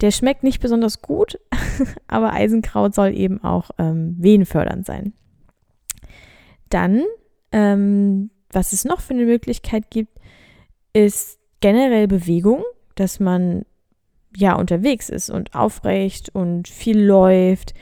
Der 0.00 0.10
schmeckt 0.10 0.42
nicht 0.42 0.60
besonders 0.60 1.00
gut, 1.00 1.38
aber 2.06 2.32
Eisenkraut 2.32 2.94
soll 2.94 3.14
eben 3.14 3.42
auch 3.42 3.70
ähm, 3.78 4.16
wehenfördernd 4.18 4.86
sein. 4.86 5.12
Dann, 6.68 7.02
ähm, 7.52 8.30
was 8.50 8.72
es 8.72 8.84
noch 8.84 9.00
für 9.00 9.14
eine 9.14 9.24
Möglichkeit 9.24 9.90
gibt, 9.90 10.18
ist 10.92 11.38
generell 11.60 12.08
Bewegung, 12.08 12.62
dass 12.94 13.20
man 13.20 13.64
ja 14.36 14.54
unterwegs 14.54 15.08
ist 15.08 15.30
und 15.30 15.54
aufrecht 15.54 16.34
und 16.34 16.68
viel 16.68 17.00
läuft, 17.00 17.74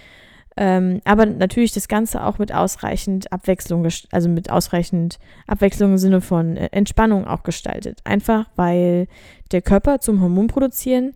ähm, 0.57 1.01
aber 1.05 1.27
natürlich 1.27 1.73
das 1.73 1.89
Ganze 1.89 2.25
auch 2.25 2.39
mit 2.39 2.55
ausreichend 2.55 3.33
Abwechslung, 3.33 3.87
also 4.13 4.29
mit 4.29 4.51
ausreichend 4.51 5.19
Abwechslung 5.47 5.93
im 5.93 5.99
Sinne 5.99 6.21
von 6.21 6.57
äh, 6.57 6.69
Entspannung 6.71 7.27
auch 7.27 7.43
gestaltet. 7.43 8.01
Einfach 8.05 8.47
weil 8.55 9.09
der 9.51 9.63
Körper 9.63 9.99
zum 9.99 10.21
Hormonproduzieren 10.21 11.15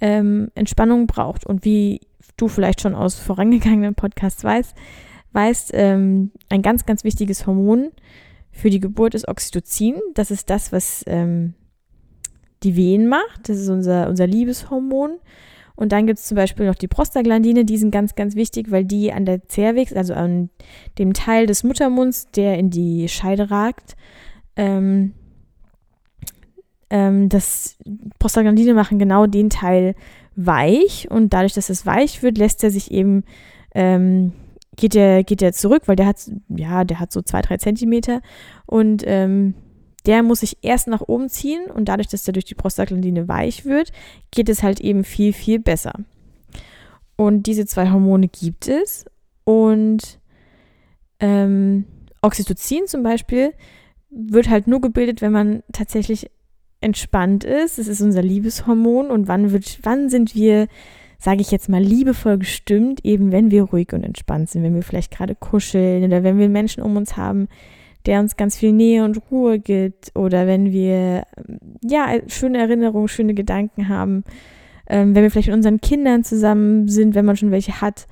ähm, 0.00 0.50
Entspannung 0.54 1.06
braucht. 1.06 1.44
Und 1.44 1.64
wie 1.64 2.00
du 2.38 2.48
vielleicht 2.48 2.80
schon 2.80 2.94
aus 2.94 3.16
vorangegangenen 3.16 3.94
Podcasts 3.94 4.42
weißt, 4.42 4.74
weißt, 5.32 5.70
ähm, 5.74 6.30
ein 6.48 6.62
ganz, 6.62 6.86
ganz 6.86 7.04
wichtiges 7.04 7.46
Hormon 7.46 7.90
für 8.50 8.70
die 8.70 8.80
Geburt 8.80 9.14
ist 9.14 9.28
Oxytocin. 9.28 9.96
Das 10.14 10.30
ist 10.30 10.48
das, 10.48 10.72
was 10.72 11.04
ähm, 11.06 11.52
die 12.62 12.76
Wehen 12.76 13.08
macht. 13.08 13.48
Das 13.48 13.58
ist 13.58 13.68
unser, 13.68 14.08
unser 14.08 14.26
Liebeshormon. 14.26 15.18
Und 15.76 15.92
dann 15.92 16.08
gibt 16.08 16.18
es 16.18 16.26
zum 16.26 16.34
Beispiel 16.34 16.66
noch 16.66 16.74
die 16.74 16.88
Prostaglandine, 16.88 17.64
die 17.64 17.78
sind 17.78 17.92
ganz, 17.92 18.16
ganz 18.16 18.34
wichtig, 18.34 18.72
weil 18.72 18.84
die 18.84 19.12
an 19.12 19.24
der 19.24 19.46
Zervix, 19.46 19.92
also 19.92 20.12
an 20.12 20.50
dem 20.98 21.12
Teil 21.12 21.46
des 21.46 21.62
Muttermunds, 21.62 22.32
der 22.32 22.58
in 22.58 22.70
die 22.70 23.08
Scheide 23.08 23.52
ragt, 23.52 23.96
ähm, 24.56 25.12
ähm, 26.90 27.28
das 27.28 27.78
Prostaglandine 28.18 28.74
machen 28.74 28.98
genau 28.98 29.26
den 29.26 29.50
Teil 29.50 29.94
weich 30.34 31.08
und 31.10 31.32
dadurch, 31.32 31.54
dass 31.54 31.70
es 31.70 31.86
weich 31.86 32.22
wird, 32.22 32.38
lässt 32.38 32.64
er 32.64 32.70
sich 32.70 32.90
eben, 32.90 33.24
ähm, 33.74 34.32
geht 34.76 34.96
er 34.96 35.24
geht 35.24 35.40
der 35.40 35.52
zurück, 35.52 35.82
weil 35.86 35.96
der 35.96 36.06
hat, 36.06 36.30
ja, 36.48 36.84
der 36.84 36.98
hat 36.98 37.12
so 37.12 37.22
zwei, 37.22 37.40
drei 37.40 37.56
Zentimeter 37.56 38.20
und 38.66 39.02
ähm, 39.06 39.54
der 40.06 40.22
muss 40.22 40.40
sich 40.40 40.58
erst 40.62 40.88
nach 40.88 41.02
oben 41.02 41.28
ziehen 41.28 41.70
und 41.70 41.86
dadurch, 41.86 42.08
dass 42.08 42.26
er 42.26 42.32
durch 42.32 42.44
die 42.44 42.54
Prostaglandine 42.54 43.28
weich 43.28 43.64
wird, 43.64 43.92
geht 44.30 44.48
es 44.48 44.62
halt 44.62 44.80
eben 44.80 45.04
viel, 45.04 45.32
viel 45.32 45.58
besser. 45.58 45.92
Und 47.16 47.46
diese 47.46 47.66
zwei 47.66 47.90
Hormone 47.90 48.28
gibt 48.28 48.68
es. 48.68 49.04
Und 49.44 50.20
ähm, 51.18 51.84
Oxytocin 52.22 52.86
zum 52.86 53.02
Beispiel 53.02 53.52
wird 54.10 54.48
halt 54.48 54.68
nur 54.68 54.80
gebildet, 54.80 55.20
wenn 55.20 55.32
man 55.32 55.62
tatsächlich 55.72 56.30
entspannt 56.80 57.42
ist. 57.42 57.78
Es 57.78 57.88
ist 57.88 58.00
unser 58.00 58.22
Liebeshormon. 58.22 59.10
Und 59.10 59.26
wann, 59.26 59.50
wird, 59.50 59.80
wann 59.82 60.08
sind 60.08 60.36
wir, 60.36 60.68
sage 61.18 61.40
ich 61.40 61.50
jetzt 61.50 61.68
mal, 61.68 61.82
liebevoll 61.82 62.38
gestimmt? 62.38 63.04
Eben 63.04 63.32
wenn 63.32 63.50
wir 63.50 63.64
ruhig 63.64 63.92
und 63.92 64.04
entspannt 64.04 64.50
sind, 64.50 64.62
wenn 64.62 64.76
wir 64.76 64.84
vielleicht 64.84 65.10
gerade 65.10 65.34
kuscheln 65.34 66.04
oder 66.04 66.22
wenn 66.22 66.38
wir 66.38 66.48
Menschen 66.48 66.84
um 66.84 66.96
uns 66.96 67.16
haben, 67.16 67.48
der 68.06 68.20
uns 68.20 68.36
ganz 68.36 68.56
viel 68.56 68.72
Nähe 68.72 69.04
und 69.04 69.20
Ruhe 69.30 69.58
gibt 69.58 70.12
oder 70.14 70.46
wenn 70.46 70.72
wir 70.72 71.24
ja 71.82 72.08
schöne 72.26 72.58
Erinnerungen, 72.58 73.08
schöne 73.08 73.34
Gedanken 73.34 73.88
haben, 73.88 74.24
ähm, 74.88 75.14
wenn 75.14 75.22
wir 75.22 75.30
vielleicht 75.30 75.48
mit 75.48 75.56
unseren 75.56 75.80
Kindern 75.80 76.24
zusammen 76.24 76.88
sind, 76.88 77.14
wenn 77.14 77.24
man 77.24 77.36
schon 77.36 77.50
welche 77.50 77.80
hat. 77.80 78.06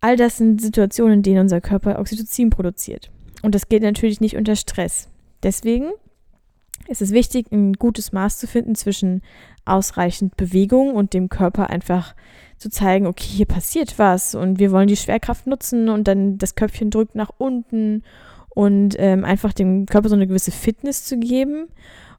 All 0.00 0.16
das 0.16 0.36
sind 0.36 0.60
Situationen, 0.60 1.14
in 1.14 1.22
denen 1.22 1.40
unser 1.40 1.60
Körper 1.60 1.98
Oxytocin 1.98 2.50
produziert. 2.50 3.10
und 3.42 3.54
das 3.54 3.68
geht 3.68 3.82
natürlich 3.82 4.20
nicht 4.20 4.36
unter 4.36 4.56
Stress. 4.56 5.08
Deswegen 5.42 5.90
ist 6.88 7.02
es 7.02 7.12
wichtig, 7.12 7.52
ein 7.52 7.74
gutes 7.74 8.12
Maß 8.12 8.38
zu 8.38 8.46
finden 8.46 8.74
zwischen 8.74 9.22
ausreichend 9.64 10.36
Bewegung 10.36 10.94
und 10.94 11.12
dem 11.12 11.28
Körper 11.28 11.70
einfach 11.70 12.14
zu 12.56 12.70
zeigen, 12.70 13.06
okay, 13.06 13.26
hier 13.28 13.46
passiert 13.46 13.98
was 13.98 14.34
und 14.34 14.58
wir 14.58 14.72
wollen 14.72 14.88
die 14.88 14.96
Schwerkraft 14.96 15.46
nutzen 15.46 15.88
und 15.88 16.08
dann 16.08 16.38
das 16.38 16.54
Köpfchen 16.54 16.90
drückt 16.90 17.14
nach 17.14 17.30
unten 17.38 18.02
und 18.58 18.96
ähm, 18.98 19.24
einfach 19.24 19.52
dem 19.52 19.86
Körper 19.86 20.08
so 20.08 20.16
eine 20.16 20.26
gewisse 20.26 20.50
Fitness 20.50 21.04
zu 21.04 21.16
geben 21.16 21.68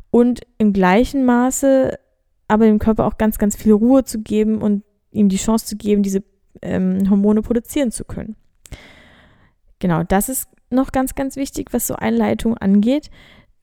und 0.09 0.39
im 0.57 0.71
gleichen 0.71 1.25
Maße 1.25 1.99
aber 2.47 2.65
dem 2.65 2.79
Körper 2.79 3.05
auch 3.05 3.17
ganz, 3.17 3.37
ganz 3.37 3.57
viel 3.57 3.73
Ruhe 3.73 4.05
zu 4.05 4.21
geben 4.21 4.61
und 4.61 4.85
ihm 5.11 5.27
die 5.27 5.35
Chance 5.35 5.65
zu 5.65 5.75
geben, 5.75 6.01
diese 6.01 6.23
ähm, 6.61 7.09
Hormone 7.09 7.41
produzieren 7.41 7.91
zu 7.91 8.05
können. 8.05 8.37
Genau, 9.79 10.03
das 10.03 10.29
ist 10.29 10.47
noch 10.69 10.93
ganz, 10.93 11.13
ganz 11.13 11.35
wichtig, 11.35 11.73
was 11.73 11.87
so 11.87 11.95
Einleitung 11.95 12.57
angeht. 12.57 13.09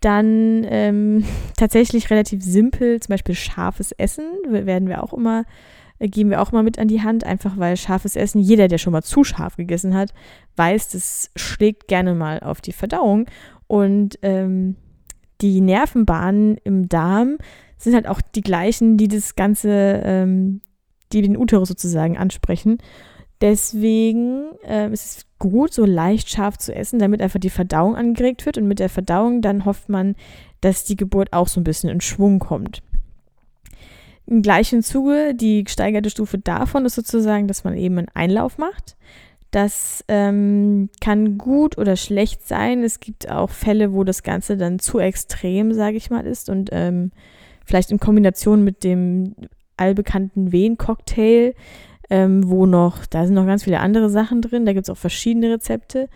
Dann 0.00 0.66
ähm, 0.68 1.24
tatsächlich 1.56 2.10
relativ 2.10 2.42
simpel, 2.42 3.00
zum 3.00 3.14
Beispiel 3.14 3.34
scharfes 3.34 3.92
Essen, 3.92 4.26
werden 4.50 4.86
wir 4.86 5.02
auch 5.02 5.14
immer, 5.14 5.46
geben 5.98 6.30
wir 6.30 6.42
auch 6.42 6.52
mal 6.52 6.62
mit 6.62 6.78
an 6.78 6.88
die 6.88 7.02
Hand, 7.02 7.24
einfach 7.24 7.56
weil 7.56 7.76
scharfes 7.76 8.16
Essen, 8.16 8.40
jeder, 8.40 8.68
der 8.68 8.78
schon 8.78 8.92
mal 8.92 9.02
zu 9.02 9.24
scharf 9.24 9.56
gegessen 9.56 9.94
hat, 9.94 10.12
weiß, 10.56 10.90
das 10.90 11.30
schlägt 11.36 11.88
gerne 11.88 12.14
mal 12.14 12.40
auf 12.40 12.60
die 12.60 12.72
Verdauung. 12.72 13.26
Und 13.66 14.18
ähm, 14.22 14.76
die 15.40 15.60
Nervenbahnen 15.60 16.58
im 16.64 16.88
Darm 16.88 17.38
sind 17.78 17.94
halt 17.94 18.06
auch 18.06 18.20
die 18.20 18.42
gleichen, 18.42 18.96
die 18.96 19.08
das 19.08 19.36
Ganze, 19.36 20.02
ähm, 20.04 20.60
die 21.12 21.22
den 21.22 21.36
Uterus 21.36 21.68
sozusagen 21.68 22.16
ansprechen. 22.16 22.78
Deswegen 23.40 24.46
äh, 24.66 24.90
ist 24.90 25.04
es 25.04 25.26
gut, 25.38 25.72
so 25.72 25.84
leicht 25.84 26.30
scharf 26.30 26.56
zu 26.56 26.74
essen, 26.74 26.98
damit 26.98 27.20
einfach 27.20 27.40
die 27.40 27.50
Verdauung 27.50 27.94
angeregt 27.94 28.46
wird. 28.46 28.56
Und 28.56 28.66
mit 28.66 28.78
der 28.78 28.88
Verdauung 28.88 29.42
dann 29.42 29.66
hofft 29.66 29.88
man, 29.88 30.14
dass 30.62 30.84
die 30.84 30.96
Geburt 30.96 31.32
auch 31.32 31.48
so 31.48 31.60
ein 31.60 31.64
bisschen 31.64 31.90
in 31.90 32.00
Schwung 32.00 32.38
kommt. 32.38 32.82
Im 34.26 34.42
gleichen 34.42 34.82
Zuge, 34.82 35.34
die 35.34 35.64
gesteigerte 35.64 36.10
Stufe 36.10 36.38
davon 36.38 36.84
ist 36.84 36.96
sozusagen, 36.96 37.46
dass 37.46 37.64
man 37.64 37.76
eben 37.76 37.98
einen 37.98 38.08
Einlauf 38.14 38.58
macht. 38.58 38.96
Das 39.52 40.04
ähm, 40.08 40.90
kann 41.00 41.38
gut 41.38 41.78
oder 41.78 41.96
schlecht 41.96 42.46
sein. 42.46 42.82
Es 42.82 42.98
gibt 43.00 43.30
auch 43.30 43.50
Fälle, 43.50 43.92
wo 43.92 44.02
das 44.02 44.22
Ganze 44.22 44.56
dann 44.56 44.80
zu 44.80 44.98
extrem, 44.98 45.72
sage 45.72 45.96
ich 45.96 46.10
mal, 46.10 46.26
ist 46.26 46.50
und 46.50 46.70
ähm, 46.72 47.12
vielleicht 47.64 47.90
in 47.90 48.00
Kombination 48.00 48.64
mit 48.64 48.82
dem 48.84 49.34
allbekannten 49.76 50.52
Wehen-Cocktail, 50.52 51.54
ähm, 52.10 52.48
wo 52.48 52.66
noch, 52.66 53.06
da 53.06 53.24
sind 53.24 53.34
noch 53.34 53.46
ganz 53.46 53.64
viele 53.64 53.80
andere 53.80 54.10
Sachen 54.10 54.42
drin, 54.42 54.66
da 54.66 54.72
gibt 54.72 54.88
es 54.88 54.90
auch 54.90 54.98
verschiedene 54.98 55.52
Rezepte. 55.52 56.08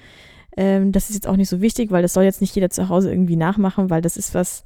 Ähm, 0.57 0.93
das 0.93 1.11
ist 1.11 1.14
jetzt 1.14 1.29
auch 1.29 1.37
nicht 1.37 1.49
so 1.49 1.61
wichtig, 1.61 1.90
weil 1.90 2.02
das 2.02 2.12
soll 2.12 2.25
jetzt 2.25 2.40
nicht 2.40 2.55
jeder 2.55 2.71
zu 2.71 2.88
Hause 2.88 3.11
irgendwie 3.11 3.37
nachmachen, 3.37 3.90
weil 3.90 4.02
das 4.02 4.17
ist 4.17 4.35
was, 4.35 4.64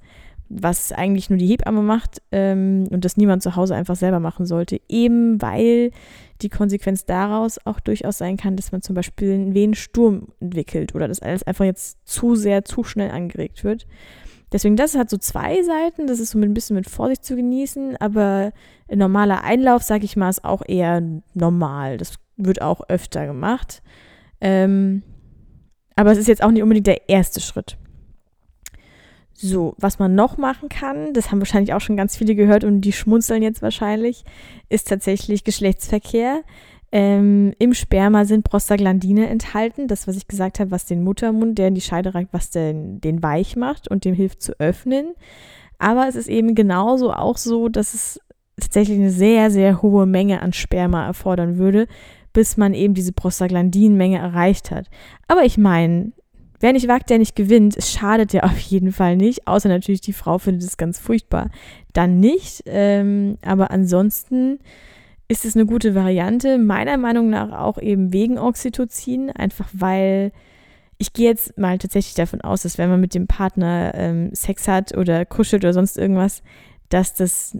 was 0.48 0.92
eigentlich 0.92 1.30
nur 1.30 1.38
die 1.38 1.46
Hebamme 1.46 1.82
macht 1.82 2.22
ähm, 2.30 2.86
und 2.90 3.04
das 3.04 3.16
niemand 3.16 3.42
zu 3.42 3.56
Hause 3.56 3.74
einfach 3.74 3.96
selber 3.96 4.20
machen 4.20 4.46
sollte. 4.46 4.80
Eben 4.88 5.40
weil 5.40 5.90
die 6.42 6.48
Konsequenz 6.48 7.06
daraus 7.06 7.58
auch 7.64 7.80
durchaus 7.80 8.18
sein 8.18 8.36
kann, 8.36 8.56
dass 8.56 8.72
man 8.72 8.82
zum 8.82 8.94
Beispiel 8.94 9.32
einen 9.32 9.54
Wehensturm 9.54 10.28
entwickelt 10.40 10.94
oder 10.94 11.08
dass 11.08 11.20
alles 11.20 11.42
einfach 11.42 11.64
jetzt 11.64 11.98
zu 12.06 12.34
sehr, 12.34 12.64
zu 12.64 12.84
schnell 12.84 13.10
angeregt 13.10 13.64
wird. 13.64 13.86
Deswegen, 14.52 14.76
das 14.76 14.96
hat 14.96 15.10
so 15.10 15.16
zwei 15.16 15.62
Seiten, 15.62 16.06
das 16.06 16.20
ist 16.20 16.30
so 16.30 16.38
ein 16.38 16.54
bisschen 16.54 16.76
mit 16.76 16.88
Vorsicht 16.88 17.24
zu 17.24 17.34
genießen, 17.34 17.96
aber 17.96 18.52
ein 18.88 18.98
normaler 18.98 19.42
Einlauf, 19.42 19.82
sag 19.82 20.04
ich 20.04 20.16
mal, 20.16 20.28
ist 20.28 20.44
auch 20.44 20.62
eher 20.66 21.02
normal. 21.32 21.96
Das 21.96 22.14
wird 22.36 22.62
auch 22.62 22.88
öfter 22.88 23.26
gemacht. 23.26 23.82
Ähm, 24.40 25.02
aber 25.96 26.12
es 26.12 26.18
ist 26.18 26.28
jetzt 26.28 26.42
auch 26.42 26.50
nicht 26.50 26.62
unbedingt 26.62 26.86
der 26.86 27.08
erste 27.08 27.40
Schritt. 27.40 27.78
So, 29.36 29.74
was 29.78 29.98
man 29.98 30.14
noch 30.14 30.36
machen 30.36 30.68
kann, 30.68 31.12
das 31.12 31.30
haben 31.30 31.40
wahrscheinlich 31.40 31.74
auch 31.74 31.80
schon 31.80 31.96
ganz 31.96 32.16
viele 32.16 32.36
gehört 32.36 32.62
und 32.62 32.82
die 32.82 32.92
schmunzeln 32.92 33.42
jetzt 33.42 33.62
wahrscheinlich, 33.62 34.24
ist 34.68 34.88
tatsächlich 34.88 35.42
Geschlechtsverkehr. 35.42 36.42
Ähm, 36.92 37.52
Im 37.58 37.74
Sperma 37.74 38.24
sind 38.24 38.44
Prostaglandine 38.44 39.28
enthalten, 39.28 39.88
das, 39.88 40.06
was 40.06 40.16
ich 40.16 40.28
gesagt 40.28 40.60
habe, 40.60 40.70
was 40.70 40.86
den 40.86 41.02
Muttermund, 41.02 41.58
der 41.58 41.68
in 41.68 41.74
die 41.74 41.80
Scheide 41.80 42.14
reicht, 42.14 42.28
was 42.30 42.50
den, 42.50 43.00
den 43.00 43.20
weich 43.24 43.56
macht 43.56 43.90
und 43.90 44.04
dem 44.04 44.14
hilft 44.14 44.40
zu 44.40 44.58
öffnen. 44.60 45.14
Aber 45.78 46.06
es 46.06 46.14
ist 46.14 46.28
eben 46.28 46.54
genauso 46.54 47.12
auch 47.12 47.36
so, 47.36 47.68
dass 47.68 47.94
es 47.94 48.20
tatsächlich 48.60 48.98
eine 48.98 49.10
sehr, 49.10 49.50
sehr 49.50 49.82
hohe 49.82 50.06
Menge 50.06 50.40
an 50.40 50.52
Sperma 50.52 51.04
erfordern 51.04 51.58
würde, 51.58 51.88
bis 52.32 52.56
man 52.56 52.74
eben 52.74 52.94
diese 52.94 53.12
Prostaglandinmenge 53.12 54.18
erreicht 54.18 54.70
hat. 54.70 54.88
Aber 55.26 55.42
ich 55.42 55.58
meine, 55.58 56.12
Wer 56.64 56.72
nicht 56.72 56.88
wagt, 56.88 57.10
der 57.10 57.18
nicht 57.18 57.36
gewinnt. 57.36 57.76
Schadet 57.84 58.32
ja 58.32 58.44
auf 58.44 58.58
jeden 58.58 58.90
Fall 58.90 59.18
nicht, 59.18 59.46
außer 59.46 59.68
natürlich 59.68 60.00
die 60.00 60.14
Frau 60.14 60.38
findet 60.38 60.66
es 60.66 60.78
ganz 60.78 60.98
furchtbar. 60.98 61.50
Dann 61.92 62.20
nicht. 62.20 62.62
Ähm, 62.64 63.36
aber 63.44 63.70
ansonsten 63.70 64.60
ist 65.28 65.44
es 65.44 65.56
eine 65.56 65.66
gute 65.66 65.94
Variante. 65.94 66.56
Meiner 66.56 66.96
Meinung 66.96 67.28
nach 67.28 67.52
auch 67.52 67.76
eben 67.76 68.14
wegen 68.14 68.38
Oxytocin, 68.38 69.30
einfach 69.30 69.68
weil 69.74 70.32
ich 70.96 71.12
gehe 71.12 71.28
jetzt 71.28 71.58
mal 71.58 71.76
tatsächlich 71.76 72.14
davon 72.14 72.40
aus, 72.40 72.62
dass 72.62 72.78
wenn 72.78 72.88
man 72.88 73.02
mit 73.02 73.14
dem 73.14 73.26
Partner 73.26 73.92
ähm, 73.94 74.30
Sex 74.32 74.66
hat 74.66 74.96
oder 74.96 75.26
kuschelt 75.26 75.64
oder 75.64 75.74
sonst 75.74 75.98
irgendwas, 75.98 76.42
dass 76.88 77.12
das 77.12 77.58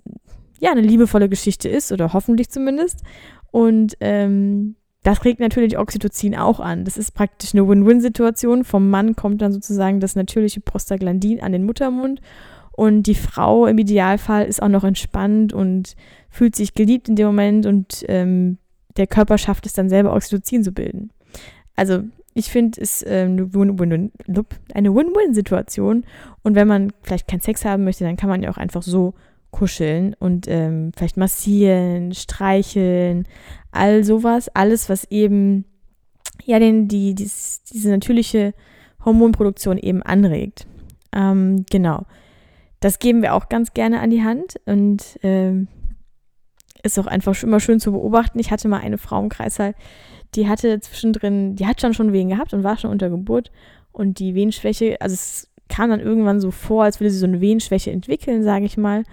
ja 0.60 0.70
eine 0.70 0.80
liebevolle 0.80 1.28
Geschichte 1.28 1.68
ist 1.68 1.92
oder 1.92 2.14
hoffentlich 2.14 2.48
zumindest. 2.48 3.02
Und 3.50 3.98
ähm, 4.00 4.76
das 5.04 5.24
regt 5.24 5.38
natürlich 5.38 5.78
Oxytocin 5.78 6.34
auch 6.34 6.58
an. 6.60 6.84
Das 6.84 6.96
ist 6.96 7.12
praktisch 7.12 7.54
eine 7.54 7.68
Win-Win-Situation. 7.68 8.64
Vom 8.64 8.90
Mann 8.90 9.14
kommt 9.14 9.42
dann 9.42 9.52
sozusagen 9.52 10.00
das 10.00 10.16
natürliche 10.16 10.60
Prostaglandin 10.60 11.40
an 11.40 11.52
den 11.52 11.64
Muttermund 11.64 12.20
und 12.72 13.04
die 13.04 13.14
Frau 13.14 13.66
im 13.66 13.78
Idealfall 13.78 14.46
ist 14.46 14.60
auch 14.62 14.68
noch 14.68 14.82
entspannt 14.82 15.52
und 15.52 15.94
fühlt 16.30 16.56
sich 16.56 16.74
geliebt 16.74 17.08
in 17.08 17.16
dem 17.16 17.26
Moment 17.26 17.66
und 17.66 18.04
ähm, 18.08 18.58
der 18.96 19.06
Körper 19.06 19.38
schafft 19.38 19.66
es 19.66 19.74
dann 19.74 19.88
selber 19.88 20.14
Oxytocin 20.14 20.64
zu 20.64 20.72
bilden. 20.72 21.10
Also 21.76 22.02
ich 22.32 22.50
finde 22.50 22.80
es 22.80 23.04
ähm, 23.06 23.50
eine 24.74 24.94
Win-Win-Situation 24.94 26.04
und 26.42 26.54
wenn 26.54 26.66
man 26.66 26.92
vielleicht 27.02 27.28
keinen 27.28 27.42
Sex 27.42 27.64
haben 27.64 27.84
möchte, 27.84 28.04
dann 28.04 28.16
kann 28.16 28.30
man 28.30 28.42
ja 28.42 28.50
auch 28.50 28.56
einfach 28.56 28.82
so 28.82 29.14
kuscheln 29.54 30.14
und 30.18 30.48
ähm, 30.48 30.90
vielleicht 30.96 31.16
massieren, 31.16 32.12
streicheln, 32.12 33.28
all 33.70 34.02
sowas, 34.02 34.48
alles, 34.48 34.88
was 34.88 35.04
eben 35.12 35.64
ja 36.44 36.58
den, 36.58 36.88
die, 36.88 37.14
dies, 37.14 37.62
diese 37.62 37.90
natürliche 37.90 38.52
Hormonproduktion 39.04 39.78
eben 39.78 40.02
anregt. 40.02 40.66
Ähm, 41.12 41.64
genau. 41.70 42.04
Das 42.80 42.98
geben 42.98 43.22
wir 43.22 43.32
auch 43.32 43.48
ganz 43.48 43.74
gerne 43.74 44.00
an 44.00 44.10
die 44.10 44.24
Hand 44.24 44.56
und 44.66 45.20
ähm, 45.22 45.68
ist 46.82 46.98
auch 46.98 47.06
einfach 47.06 47.40
immer 47.44 47.60
schön 47.60 47.78
zu 47.78 47.92
beobachten. 47.92 48.40
Ich 48.40 48.50
hatte 48.50 48.66
mal 48.66 48.80
eine 48.80 48.98
Frau 48.98 49.22
im 49.22 49.28
Kreißsaal, 49.28 49.76
die 50.34 50.48
hatte 50.48 50.80
zwischendrin, 50.80 51.54
die 51.54 51.66
hat 51.66 51.80
schon 51.80 51.94
schon 51.94 52.12
Wehen 52.12 52.28
gehabt 52.28 52.52
und 52.52 52.64
war 52.64 52.76
schon 52.76 52.90
unter 52.90 53.08
Geburt 53.08 53.52
und 53.92 54.18
die 54.18 54.34
Wehenschwäche, 54.34 55.00
also 55.00 55.14
es 55.14 55.48
kam 55.68 55.90
dann 55.90 56.00
irgendwann 56.00 56.40
so 56.40 56.50
vor, 56.50 56.84
als 56.84 56.98
würde 56.98 57.12
sie 57.12 57.18
so 57.18 57.26
eine 57.26 57.40
Wehenschwäche 57.40 57.92
entwickeln, 57.92 58.42
sage 58.42 58.64
ich 58.64 58.76
mal. 58.76 59.04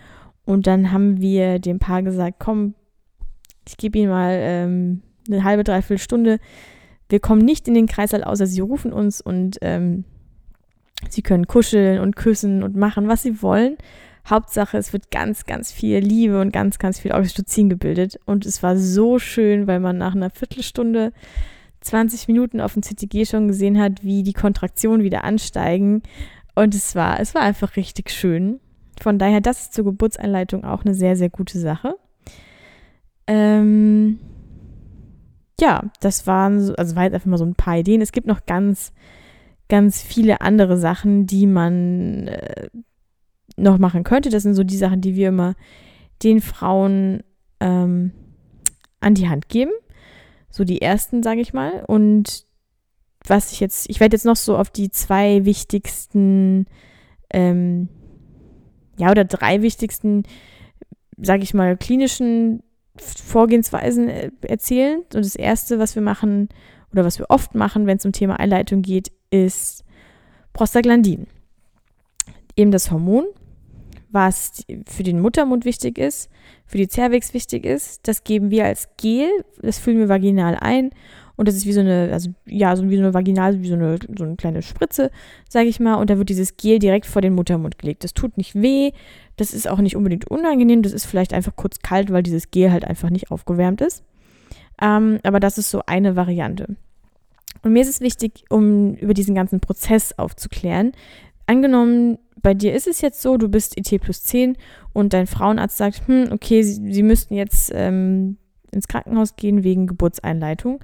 Und 0.45 0.67
dann 0.67 0.91
haben 0.91 1.21
wir 1.21 1.59
dem 1.59 1.79
Paar 1.79 2.03
gesagt, 2.03 2.37
komm, 2.39 2.73
ich 3.67 3.77
gebe 3.77 3.99
Ihnen 3.99 4.09
mal 4.09 4.37
ähm, 4.39 5.01
eine 5.27 5.43
halbe, 5.43 5.63
dreiviertel 5.63 5.99
Stunde. 5.99 6.39
Wir 7.09 7.19
kommen 7.19 7.43
nicht 7.43 7.67
in 7.67 7.73
den 7.73 7.87
Kreislauf, 7.87 8.23
außer 8.23 8.47
Sie 8.47 8.61
rufen 8.61 8.93
uns 8.93 9.21
und 9.21 9.57
ähm, 9.61 10.05
Sie 11.09 11.21
können 11.21 11.47
kuscheln 11.47 11.99
und 11.99 12.15
küssen 12.15 12.63
und 12.63 12.75
machen, 12.75 13.07
was 13.07 13.23
Sie 13.23 13.41
wollen. 13.41 13.77
Hauptsache, 14.29 14.77
es 14.77 14.93
wird 14.93 15.09
ganz, 15.09 15.45
ganz 15.45 15.71
viel 15.71 15.97
Liebe 15.97 16.39
und 16.39 16.53
ganz, 16.53 16.77
ganz 16.77 16.99
viel 16.99 17.11
Oxytocin 17.11 17.69
gebildet. 17.69 18.19
Und 18.25 18.45
es 18.45 18.61
war 18.61 18.77
so 18.77 19.19
schön, 19.19 19.67
weil 19.67 19.79
man 19.79 19.97
nach 19.97 20.15
einer 20.15 20.29
Viertelstunde, 20.29 21.11
20 21.81 22.27
Minuten 22.27 22.61
auf 22.61 22.73
dem 22.73 22.83
CTG 22.83 23.25
schon 23.25 23.47
gesehen 23.47 23.79
hat, 23.79 24.03
wie 24.03 24.21
die 24.21 24.33
Kontraktionen 24.33 25.03
wieder 25.03 25.23
ansteigen. 25.23 26.03
Und 26.53 26.75
es 26.75 26.95
war, 26.95 27.19
es 27.19 27.33
war 27.33 27.41
einfach 27.41 27.75
richtig 27.75 28.11
schön. 28.11 28.59
Von 29.01 29.17
daher, 29.17 29.41
das 29.41 29.61
ist 29.63 29.73
zur 29.73 29.85
Geburtseinleitung 29.85 30.63
auch 30.63 30.85
eine 30.85 30.93
sehr, 30.93 31.15
sehr 31.15 31.29
gute 31.29 31.59
Sache. 31.59 31.95
Ähm, 33.25 34.19
ja, 35.59 35.89
das 36.01 36.27
waren, 36.27 36.75
also 36.75 36.95
war 36.95 37.03
jetzt 37.03 37.13
einfach 37.15 37.29
mal 37.29 37.37
so 37.37 37.45
ein 37.45 37.55
paar 37.55 37.77
Ideen. 37.77 38.01
Es 38.01 38.11
gibt 38.11 38.27
noch 38.27 38.45
ganz, 38.45 38.93
ganz 39.69 40.01
viele 40.01 40.41
andere 40.41 40.77
Sachen, 40.77 41.25
die 41.25 41.47
man 41.47 42.27
äh, 42.27 42.69
noch 43.57 43.79
machen 43.79 44.03
könnte. 44.03 44.29
Das 44.29 44.43
sind 44.43 44.53
so 44.53 44.63
die 44.63 44.77
Sachen, 44.77 45.01
die 45.01 45.15
wir 45.15 45.29
immer 45.29 45.55
den 46.21 46.39
Frauen 46.39 47.23
ähm, 47.59 48.11
an 48.99 49.15
die 49.15 49.29
Hand 49.29 49.49
geben. 49.49 49.71
So 50.49 50.63
die 50.63 50.81
ersten, 50.81 51.23
sage 51.23 51.41
ich 51.41 51.53
mal. 51.53 51.85
Und 51.87 52.45
was 53.25 53.51
ich 53.51 53.59
jetzt, 53.59 53.89
ich 53.89 53.99
werde 53.99 54.15
jetzt 54.15 54.25
noch 54.25 54.35
so 54.35 54.57
auf 54.57 54.69
die 54.69 54.91
zwei 54.91 55.43
wichtigsten 55.45 56.67
ähm, 57.31 57.89
ja, 59.01 59.09
oder 59.09 59.25
drei 59.25 59.63
wichtigsten, 59.63 60.23
sage 61.17 61.41
ich 61.41 61.55
mal, 61.55 61.75
klinischen 61.75 62.61
Vorgehensweisen 62.95 64.09
äh, 64.09 64.31
erzählen. 64.41 64.99
Und 64.99 65.25
das 65.25 65.35
erste, 65.35 65.79
was 65.79 65.95
wir 65.95 66.03
machen 66.03 66.49
oder 66.91 67.03
was 67.03 67.17
wir 67.17 67.25
oft 67.29 67.55
machen, 67.55 67.87
wenn 67.87 67.97
es 67.97 68.05
um 68.05 68.11
Thema 68.11 68.39
Einleitung 68.39 68.83
geht, 68.83 69.11
ist 69.31 69.83
Prostaglandin. 70.53 71.25
Eben 72.55 72.69
das 72.69 72.91
Hormon, 72.91 73.25
was 74.11 74.63
für 74.87 75.03
den 75.03 75.19
Muttermund 75.19 75.65
wichtig 75.65 75.97
ist, 75.97 76.29
für 76.65 76.77
die 76.77 76.87
Cervix 76.87 77.33
wichtig 77.33 77.65
ist. 77.65 78.07
Das 78.07 78.23
geben 78.23 78.51
wir 78.51 78.65
als 78.65 78.89
Gel, 78.97 79.29
das 79.61 79.79
füllen 79.79 79.99
wir 79.99 80.09
vaginal 80.09 80.55
ein 80.55 80.91
und 81.41 81.47
das 81.47 81.55
ist 81.55 81.65
wie 81.65 81.73
so 81.73 81.79
eine, 81.79 82.09
also 82.13 82.29
ja, 82.45 82.75
so 82.75 82.87
wie 82.89 82.97
so 82.97 83.01
eine 83.01 83.15
Vaginal, 83.15 83.63
wie 83.63 83.67
so 83.67 83.73
eine, 83.73 83.97
so 84.15 84.23
eine 84.23 84.35
kleine 84.35 84.61
Spritze, 84.61 85.09
sage 85.49 85.69
ich 85.69 85.79
mal. 85.79 85.95
Und 85.95 86.11
da 86.11 86.19
wird 86.19 86.29
dieses 86.29 86.55
Gel 86.55 86.77
direkt 86.77 87.07
vor 87.07 87.23
den 87.23 87.33
Muttermund 87.33 87.79
gelegt. 87.79 88.03
Das 88.03 88.13
tut 88.13 88.37
nicht 88.37 88.53
weh, 88.53 88.91
das 89.37 89.51
ist 89.51 89.67
auch 89.67 89.79
nicht 89.79 89.95
unbedingt 89.95 90.29
unangenehm, 90.29 90.83
das 90.83 90.93
ist 90.93 91.05
vielleicht 91.05 91.33
einfach 91.33 91.55
kurz 91.55 91.79
kalt, 91.79 92.11
weil 92.11 92.21
dieses 92.21 92.51
Gel 92.51 92.71
halt 92.71 92.85
einfach 92.85 93.09
nicht 93.09 93.31
aufgewärmt 93.31 93.81
ist. 93.81 94.03
Ähm, 94.79 95.17
aber 95.23 95.39
das 95.39 95.57
ist 95.57 95.71
so 95.71 95.81
eine 95.87 96.15
Variante. 96.15 96.75
Und 97.63 97.73
mir 97.73 97.81
ist 97.81 97.89
es 97.89 98.01
wichtig, 98.01 98.43
um 98.49 98.93
über 98.93 99.15
diesen 99.15 99.33
ganzen 99.33 99.59
Prozess 99.59 100.13
aufzuklären. 100.17 100.91
Angenommen, 101.51 102.17
bei 102.41 102.53
dir 102.53 102.73
ist 102.73 102.87
es 102.87 103.01
jetzt 103.01 103.21
so, 103.21 103.35
du 103.35 103.49
bist 103.49 103.77
ET 103.77 103.99
plus 103.99 104.23
10 104.23 104.55
und 104.93 105.11
dein 105.11 105.27
Frauenarzt 105.27 105.75
sagt, 105.75 106.07
hm, 106.07 106.29
okay, 106.31 106.63
sie, 106.63 106.93
sie 106.93 107.03
müssten 107.03 107.33
jetzt 107.33 107.73
ähm, 107.75 108.37
ins 108.71 108.87
Krankenhaus 108.87 109.35
gehen 109.35 109.65
wegen 109.65 109.85
Geburtseinleitung. 109.85 110.79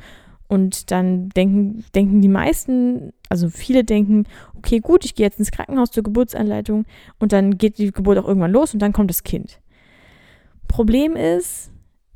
Und 0.49 0.91
dann 0.91 1.29
denken, 1.29 1.85
denken 1.95 2.19
die 2.19 2.27
meisten, 2.27 3.13
also 3.29 3.47
viele 3.47 3.85
denken, 3.85 4.25
okay, 4.57 4.79
gut, 4.81 5.05
ich 5.05 5.15
gehe 5.15 5.25
jetzt 5.25 5.39
ins 5.39 5.51
Krankenhaus 5.51 5.91
zur 5.91 6.03
Geburtseinleitung 6.03 6.83
und 7.17 7.31
dann 7.31 7.57
geht 7.57 7.77
die 7.77 7.93
Geburt 7.93 8.17
auch 8.17 8.27
irgendwann 8.27 8.51
los 8.51 8.73
und 8.73 8.81
dann 8.81 8.91
kommt 8.91 9.09
das 9.09 9.23
Kind. 9.23 9.61
Problem 10.67 11.15
ist, 11.15 11.71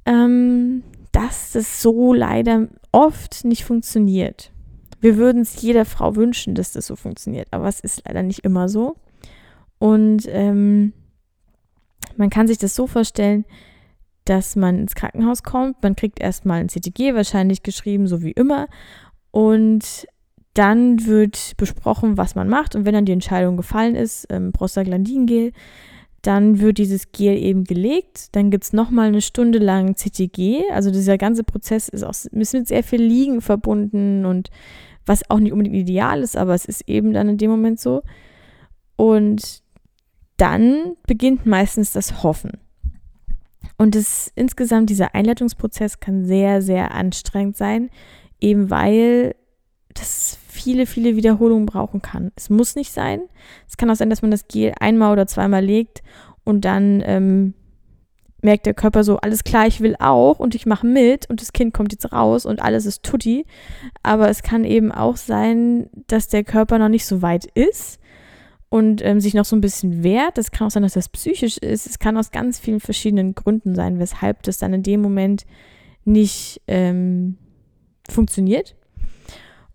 ähm, 0.05 0.83
dass 1.13 1.53
das 1.53 1.81
so 1.81 2.13
leider 2.13 2.67
oft 2.91 3.45
nicht 3.45 3.63
funktioniert. 3.63 4.50
Wir 5.01 5.17
würden 5.17 5.41
es 5.41 5.61
jeder 5.61 5.83
Frau 5.83 6.15
wünschen, 6.15 6.55
dass 6.55 6.71
das 6.71 6.87
so 6.87 6.95
funktioniert, 6.95 7.47
aber 7.51 7.67
es 7.67 7.79
ist 7.79 8.03
leider 8.07 8.23
nicht 8.23 8.39
immer 8.39 8.69
so. 8.69 8.95
Und 9.79 10.27
ähm, 10.29 10.93
man 12.17 12.29
kann 12.29 12.47
sich 12.47 12.59
das 12.59 12.75
so 12.75 12.85
vorstellen, 12.87 13.45
dass 14.25 14.55
man 14.55 14.77
ins 14.77 14.93
Krankenhaus 14.93 15.41
kommt. 15.41 15.81
Man 15.81 15.95
kriegt 15.95 16.19
erstmal 16.19 16.59
ein 16.61 16.69
CTG 16.69 17.15
wahrscheinlich 17.15 17.63
geschrieben, 17.63 18.07
so 18.07 18.21
wie 18.21 18.31
immer. 18.31 18.67
Und 19.31 20.07
dann 20.53 21.05
wird 21.05 21.53
besprochen, 21.57 22.17
was 22.17 22.35
man 22.35 22.47
macht. 22.47 22.75
Und 22.75 22.85
wenn 22.85 22.93
dann 22.93 23.05
die 23.05 23.13
Entscheidung 23.13 23.57
gefallen 23.57 23.95
ist, 23.95 24.27
ähm, 24.29 24.51
Prostaglandingel, 24.51 25.53
dann 26.21 26.59
wird 26.59 26.77
dieses 26.77 27.11
Gel 27.11 27.37
eben 27.37 27.63
gelegt. 27.63 28.35
Dann 28.35 28.51
gibt 28.51 28.65
es 28.65 28.73
nochmal 28.73 29.07
eine 29.07 29.21
Stunde 29.21 29.57
lang 29.57 29.95
CTG. 29.95 30.69
Also 30.71 30.91
dieser 30.91 31.17
ganze 31.17 31.43
Prozess 31.43 31.89
ist, 31.89 32.03
auch, 32.03 32.11
ist 32.11 32.53
mit 32.53 32.67
sehr 32.67 32.83
viel 32.83 33.01
Liegen 33.01 33.41
verbunden 33.41 34.25
und 34.25 34.49
was 35.05 35.29
auch 35.29 35.39
nicht 35.39 35.51
unbedingt 35.51 35.75
ideal 35.75 36.21
ist, 36.21 36.37
aber 36.37 36.53
es 36.53 36.65
ist 36.65 36.87
eben 36.87 37.13
dann 37.13 37.29
in 37.29 37.37
dem 37.37 37.51
Moment 37.51 37.79
so. 37.79 38.03
Und 38.95 39.61
dann 40.37 40.95
beginnt 41.07 41.45
meistens 41.45 41.91
das 41.91 42.23
Hoffen. 42.23 42.51
Und 43.77 43.95
das, 43.95 44.31
insgesamt 44.35 44.89
dieser 44.89 45.15
Einleitungsprozess 45.15 45.99
kann 45.99 46.25
sehr, 46.25 46.61
sehr 46.61 46.93
anstrengend 46.93 47.57
sein, 47.57 47.89
eben 48.39 48.69
weil 48.69 49.35
das 49.93 50.37
viele, 50.47 50.85
viele 50.85 51.15
Wiederholungen 51.15 51.65
brauchen 51.65 52.01
kann. 52.01 52.31
Es 52.35 52.49
muss 52.49 52.75
nicht 52.75 52.91
sein. 52.91 53.21
Es 53.67 53.77
kann 53.77 53.89
auch 53.89 53.95
sein, 53.95 54.09
dass 54.09 54.21
man 54.21 54.31
das 54.31 54.47
Gel 54.47 54.73
einmal 54.79 55.11
oder 55.11 55.27
zweimal 55.27 55.63
legt 55.63 56.03
und 56.43 56.65
dann 56.65 57.01
ähm, 57.05 57.53
merkt 58.41 58.65
der 58.65 58.73
Körper 58.73 59.03
so, 59.03 59.17
alles 59.17 59.43
klar, 59.43 59.67
ich 59.67 59.81
will 59.81 59.95
auch 59.99 60.39
und 60.39 60.55
ich 60.55 60.65
mache 60.65 60.85
mit 60.85 61.29
und 61.29 61.41
das 61.41 61.53
Kind 61.53 61.73
kommt 61.73 61.91
jetzt 61.91 62.11
raus 62.11 62.45
und 62.45 62.61
alles 62.61 62.85
ist 62.85 63.03
tutti. 63.03 63.45
Aber 64.03 64.29
es 64.29 64.43
kann 64.43 64.63
eben 64.63 64.91
auch 64.91 65.17
sein, 65.17 65.89
dass 66.07 66.27
der 66.27 66.43
Körper 66.43 66.79
noch 66.79 66.89
nicht 66.89 67.05
so 67.05 67.21
weit 67.21 67.45
ist 67.45 67.99
und 68.69 69.03
ähm, 69.03 69.19
sich 69.19 69.33
noch 69.33 69.45
so 69.45 69.55
ein 69.55 69.61
bisschen 69.61 70.03
wehrt. 70.03 70.37
Das 70.37 70.51
kann 70.51 70.67
auch 70.67 70.71
sein, 70.71 70.83
dass 70.83 70.93
das 70.93 71.09
psychisch 71.09 71.57
ist. 71.57 71.85
Es 71.85 71.99
kann 71.99 72.17
aus 72.17 72.31
ganz 72.31 72.59
vielen 72.59 72.79
verschiedenen 72.79 73.35
Gründen 73.35 73.75
sein, 73.75 73.99
weshalb 73.99 74.43
das 74.43 74.57
dann 74.57 74.73
in 74.73 74.83
dem 74.83 75.01
Moment 75.01 75.45
nicht 76.05 76.61
ähm, 76.67 77.37
funktioniert. 78.09 78.75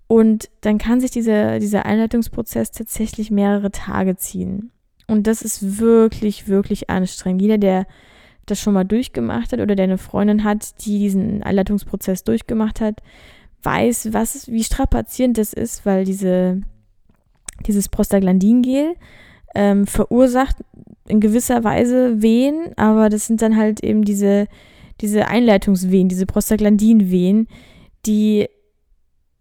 Und 0.09 0.51
dann 0.61 0.79
kann 0.79 1.01
sich 1.01 1.11
dieser, 1.11 1.59
dieser 1.59 1.85
Einleitungsprozess 1.85 2.71
tatsächlich 2.71 3.31
mehrere 3.31 3.71
Tage 3.71 4.17
ziehen. 4.17 4.71
Und 5.09 5.27
das 5.27 5.43
ist 5.43 5.79
wirklich, 5.79 6.49
wirklich 6.49 6.91
anstrengend. 6.91 7.43
Jeder, 7.43 7.59
der 7.59 7.87
das 8.47 8.61
schon 8.61 8.75
mal 8.75 8.85
durchgemacht 8.85 9.53
hat 9.53 9.61
oder 9.61 9.75
der 9.75 9.85
eine 9.85 9.99
Freundin 9.99 10.45
hat, 10.45 10.85
die 10.85 10.99
diesen 10.99 11.43
Einleitungsprozess 11.43 12.25
durchgemacht 12.25 12.81
hat, 12.81 13.03
weiß, 13.63 14.13
was, 14.13 14.49
wie 14.49 14.65
strapazierend 14.65 15.39
das 15.39 15.53
ist, 15.53 15.85
weil 15.85 16.05
diese 16.05 16.63
dieses 17.65 17.89
Prostaglandingel 17.89 18.95
ähm, 19.55 19.87
verursacht 19.87 20.57
in 21.09 21.21
gewisser 21.21 21.65
Weise 21.65 22.21
Wehen, 22.21 22.73
aber 22.77 23.09
das 23.09 23.27
sind 23.27 23.43
dann 23.43 23.57
halt 23.57 23.83
eben 23.83 24.05
diese, 24.05 24.49
diese 25.01 25.29
Einleitungswehen, 25.29 26.09
diese 26.09 26.27
Prostaglandinwehen, 26.27 27.49
die 28.05 28.49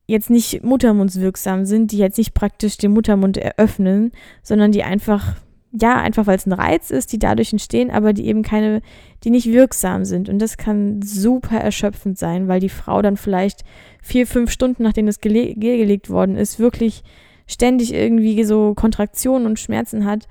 jetzt 0.08 0.30
nicht 0.30 0.64
muttermundswirksam 0.64 1.66
sind, 1.66 1.92
die 1.92 1.98
jetzt 1.98 2.18
nicht 2.18 2.34
praktisch 2.34 2.78
den 2.78 2.92
Muttermund 2.92 3.38
eröffnen, 3.38 4.12
sondern 4.44 4.72
die 4.72 4.84
einfach, 4.84 5.36
ja, 5.82 5.98
einfach 5.98 6.28
weil 6.28 6.38
es 6.38 6.46
ein 6.46 6.54
Reiz 6.54 6.90
ist, 6.90 7.12
die 7.12 7.20
dadurch 7.20 7.52
entstehen, 7.52 7.92
aber 7.92 8.14
die 8.14 8.28
eben 8.28 8.44
keine, 8.44 8.82
die 9.24 9.30
nicht 9.30 9.48
wirksam 9.48 10.06
sind. 10.06 10.30
Und 10.30 10.40
das 10.40 10.58
kann 10.58 11.02
super 11.02 11.58
erschöpfend 11.58 12.18
sein, 12.18 12.48
weil 12.48 12.60
die 12.60 12.70
Frau 12.70 13.02
dann 13.02 13.18
vielleicht 13.18 13.64
vier, 14.02 14.26
fünf 14.28 14.52
Stunden, 14.52 14.84
nachdem 14.84 15.06
das 15.06 15.20
Gel 15.20 15.56
gelegt 15.56 16.10
worden 16.10 16.38
ist, 16.38 16.60
wirklich 16.60 17.04
ständig 17.48 17.94
irgendwie 17.94 18.44
so 18.44 18.74
Kontraktionen 18.74 19.46
und 19.46 19.60
Schmerzen 19.60 20.06
hat 20.06 20.28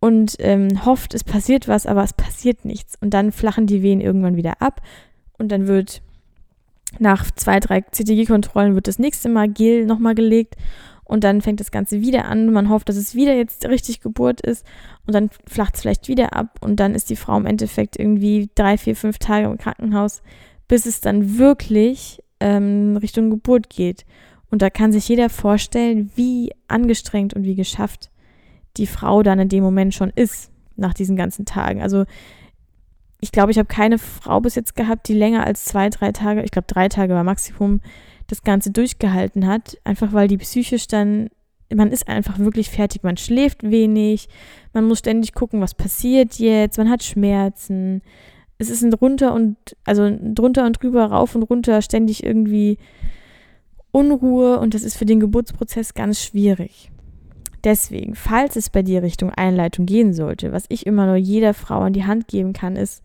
und 0.00 0.36
ähm, 0.38 0.84
hofft, 0.84 1.14
es 1.14 1.24
passiert 1.24 1.66
was, 1.66 1.86
aber 1.86 2.04
es 2.04 2.12
passiert 2.12 2.64
nichts. 2.64 2.96
Und 3.00 3.10
dann 3.10 3.32
flachen 3.32 3.66
die 3.66 3.82
Wehen 3.82 4.00
irgendwann 4.00 4.36
wieder 4.36 4.62
ab 4.62 4.80
und 5.38 5.50
dann 5.50 5.66
wird 5.66 6.02
nach 6.98 7.30
zwei, 7.32 7.60
drei 7.60 7.82
CTG-Kontrollen 7.82 8.74
wird 8.74 8.88
das 8.88 8.98
nächste 8.98 9.28
Mal 9.28 9.48
Gel 9.48 9.84
nochmal 9.84 10.14
gelegt 10.14 10.56
und 11.08 11.24
dann 11.24 11.40
fängt 11.40 11.58
das 11.58 11.72
Ganze 11.72 12.00
wieder 12.00 12.26
an. 12.26 12.52
Man 12.52 12.68
hofft, 12.68 12.88
dass 12.88 12.96
es 12.96 13.14
wieder 13.14 13.34
jetzt 13.34 13.66
richtig 13.66 14.00
Geburt 14.00 14.40
ist 14.42 14.64
und 15.06 15.14
dann 15.14 15.30
flacht 15.46 15.74
es 15.74 15.80
vielleicht 15.80 16.06
wieder 16.06 16.34
ab 16.34 16.58
und 16.60 16.78
dann 16.78 16.94
ist 16.94 17.10
die 17.10 17.16
Frau 17.16 17.36
im 17.36 17.46
Endeffekt 17.46 17.98
irgendwie 17.98 18.50
drei, 18.54 18.78
vier, 18.78 18.94
fünf 18.94 19.18
Tage 19.18 19.46
im 19.46 19.58
Krankenhaus, 19.58 20.22
bis 20.68 20.86
es 20.86 21.00
dann 21.00 21.38
wirklich 21.38 22.22
ähm, 22.40 22.96
Richtung 22.98 23.30
Geburt 23.30 23.70
geht. 23.70 24.04
Und 24.50 24.62
da 24.62 24.70
kann 24.70 24.92
sich 24.92 25.08
jeder 25.08 25.30
vorstellen, 25.30 26.10
wie 26.14 26.52
angestrengt 26.68 27.34
und 27.34 27.44
wie 27.44 27.54
geschafft 27.54 28.10
die 28.76 28.86
Frau 28.86 29.22
dann 29.22 29.38
in 29.38 29.48
dem 29.48 29.64
Moment 29.64 29.94
schon 29.94 30.10
ist, 30.14 30.52
nach 30.76 30.94
diesen 30.94 31.16
ganzen 31.16 31.46
Tagen. 31.46 31.82
Also 31.82 32.04
ich 33.20 33.32
glaube, 33.32 33.50
ich 33.50 33.58
habe 33.58 33.66
keine 33.66 33.98
Frau 33.98 34.40
bis 34.40 34.54
jetzt 34.54 34.76
gehabt, 34.76 35.08
die 35.08 35.14
länger 35.14 35.44
als 35.44 35.64
zwei, 35.64 35.88
drei 35.88 36.12
Tage, 36.12 36.42
ich 36.42 36.50
glaube 36.50 36.68
drei 36.68 36.88
Tage 36.88 37.14
war 37.14 37.24
Maximum, 37.24 37.80
das 38.28 38.42
Ganze 38.42 38.70
durchgehalten 38.70 39.46
hat. 39.46 39.76
Einfach 39.82 40.12
weil 40.12 40.28
die 40.28 40.38
psychisch 40.38 40.86
dann, 40.86 41.28
man 41.74 41.90
ist 41.90 42.06
einfach 42.06 42.38
wirklich 42.38 42.70
fertig. 42.70 43.02
Man 43.02 43.16
schläft 43.16 43.68
wenig, 43.68 44.28
man 44.72 44.84
muss 44.84 45.00
ständig 45.00 45.34
gucken, 45.34 45.60
was 45.60 45.74
passiert 45.74 46.34
jetzt, 46.34 46.78
man 46.78 46.88
hat 46.88 47.02
Schmerzen. 47.02 48.02
Es 48.58 48.70
ist 48.70 48.82
ein 48.82 48.90
drunter 48.90 49.34
und, 49.34 49.56
also 49.84 50.10
drunter 50.20 50.66
und 50.66 50.82
drüber, 50.82 51.06
rauf 51.06 51.34
und 51.34 51.42
runter, 51.42 51.82
ständig 51.82 52.22
irgendwie 52.22 52.78
Unruhe 53.90 54.60
und 54.60 54.74
das 54.74 54.82
ist 54.82 54.96
für 54.96 55.06
den 55.06 55.20
Geburtsprozess 55.20 55.94
ganz 55.94 56.22
schwierig. 56.22 56.90
Deswegen, 57.64 58.14
falls 58.14 58.56
es 58.56 58.70
bei 58.70 58.82
dir 58.82 59.02
Richtung 59.02 59.30
Einleitung 59.30 59.86
gehen 59.86 60.12
sollte, 60.12 60.52
was 60.52 60.64
ich 60.68 60.86
immer 60.86 61.06
nur 61.06 61.16
jeder 61.16 61.54
Frau 61.54 61.80
an 61.80 61.92
die 61.92 62.04
Hand 62.04 62.28
geben 62.28 62.52
kann, 62.52 62.76
ist, 62.76 63.02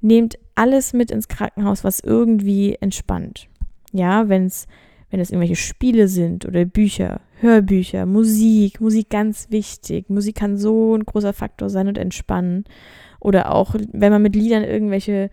nehmt 0.00 0.38
alles 0.54 0.92
mit 0.92 1.10
ins 1.10 1.28
Krankenhaus, 1.28 1.82
was 1.82 2.00
irgendwie 2.00 2.76
entspannt. 2.80 3.48
Ja, 3.92 4.28
wenn 4.28 4.46
es 4.46 4.66
wenn 5.10 5.20
es 5.20 5.30
irgendwelche 5.30 5.56
Spiele 5.56 6.08
sind 6.08 6.46
oder 6.46 6.64
Bücher, 6.64 7.20
Hörbücher, 7.40 8.06
Musik, 8.06 8.80
Musik 8.80 9.08
ganz 9.08 9.50
wichtig. 9.50 10.10
Musik 10.10 10.36
kann 10.36 10.56
so 10.56 10.96
ein 10.96 11.04
großer 11.04 11.32
Faktor 11.32 11.70
sein 11.70 11.88
und 11.88 11.98
entspannen. 11.98 12.64
Oder 13.20 13.52
auch, 13.52 13.74
wenn 13.92 14.12
man 14.12 14.22
mit 14.22 14.34
Liedern 14.34 14.64
irgendwelche 14.64 15.30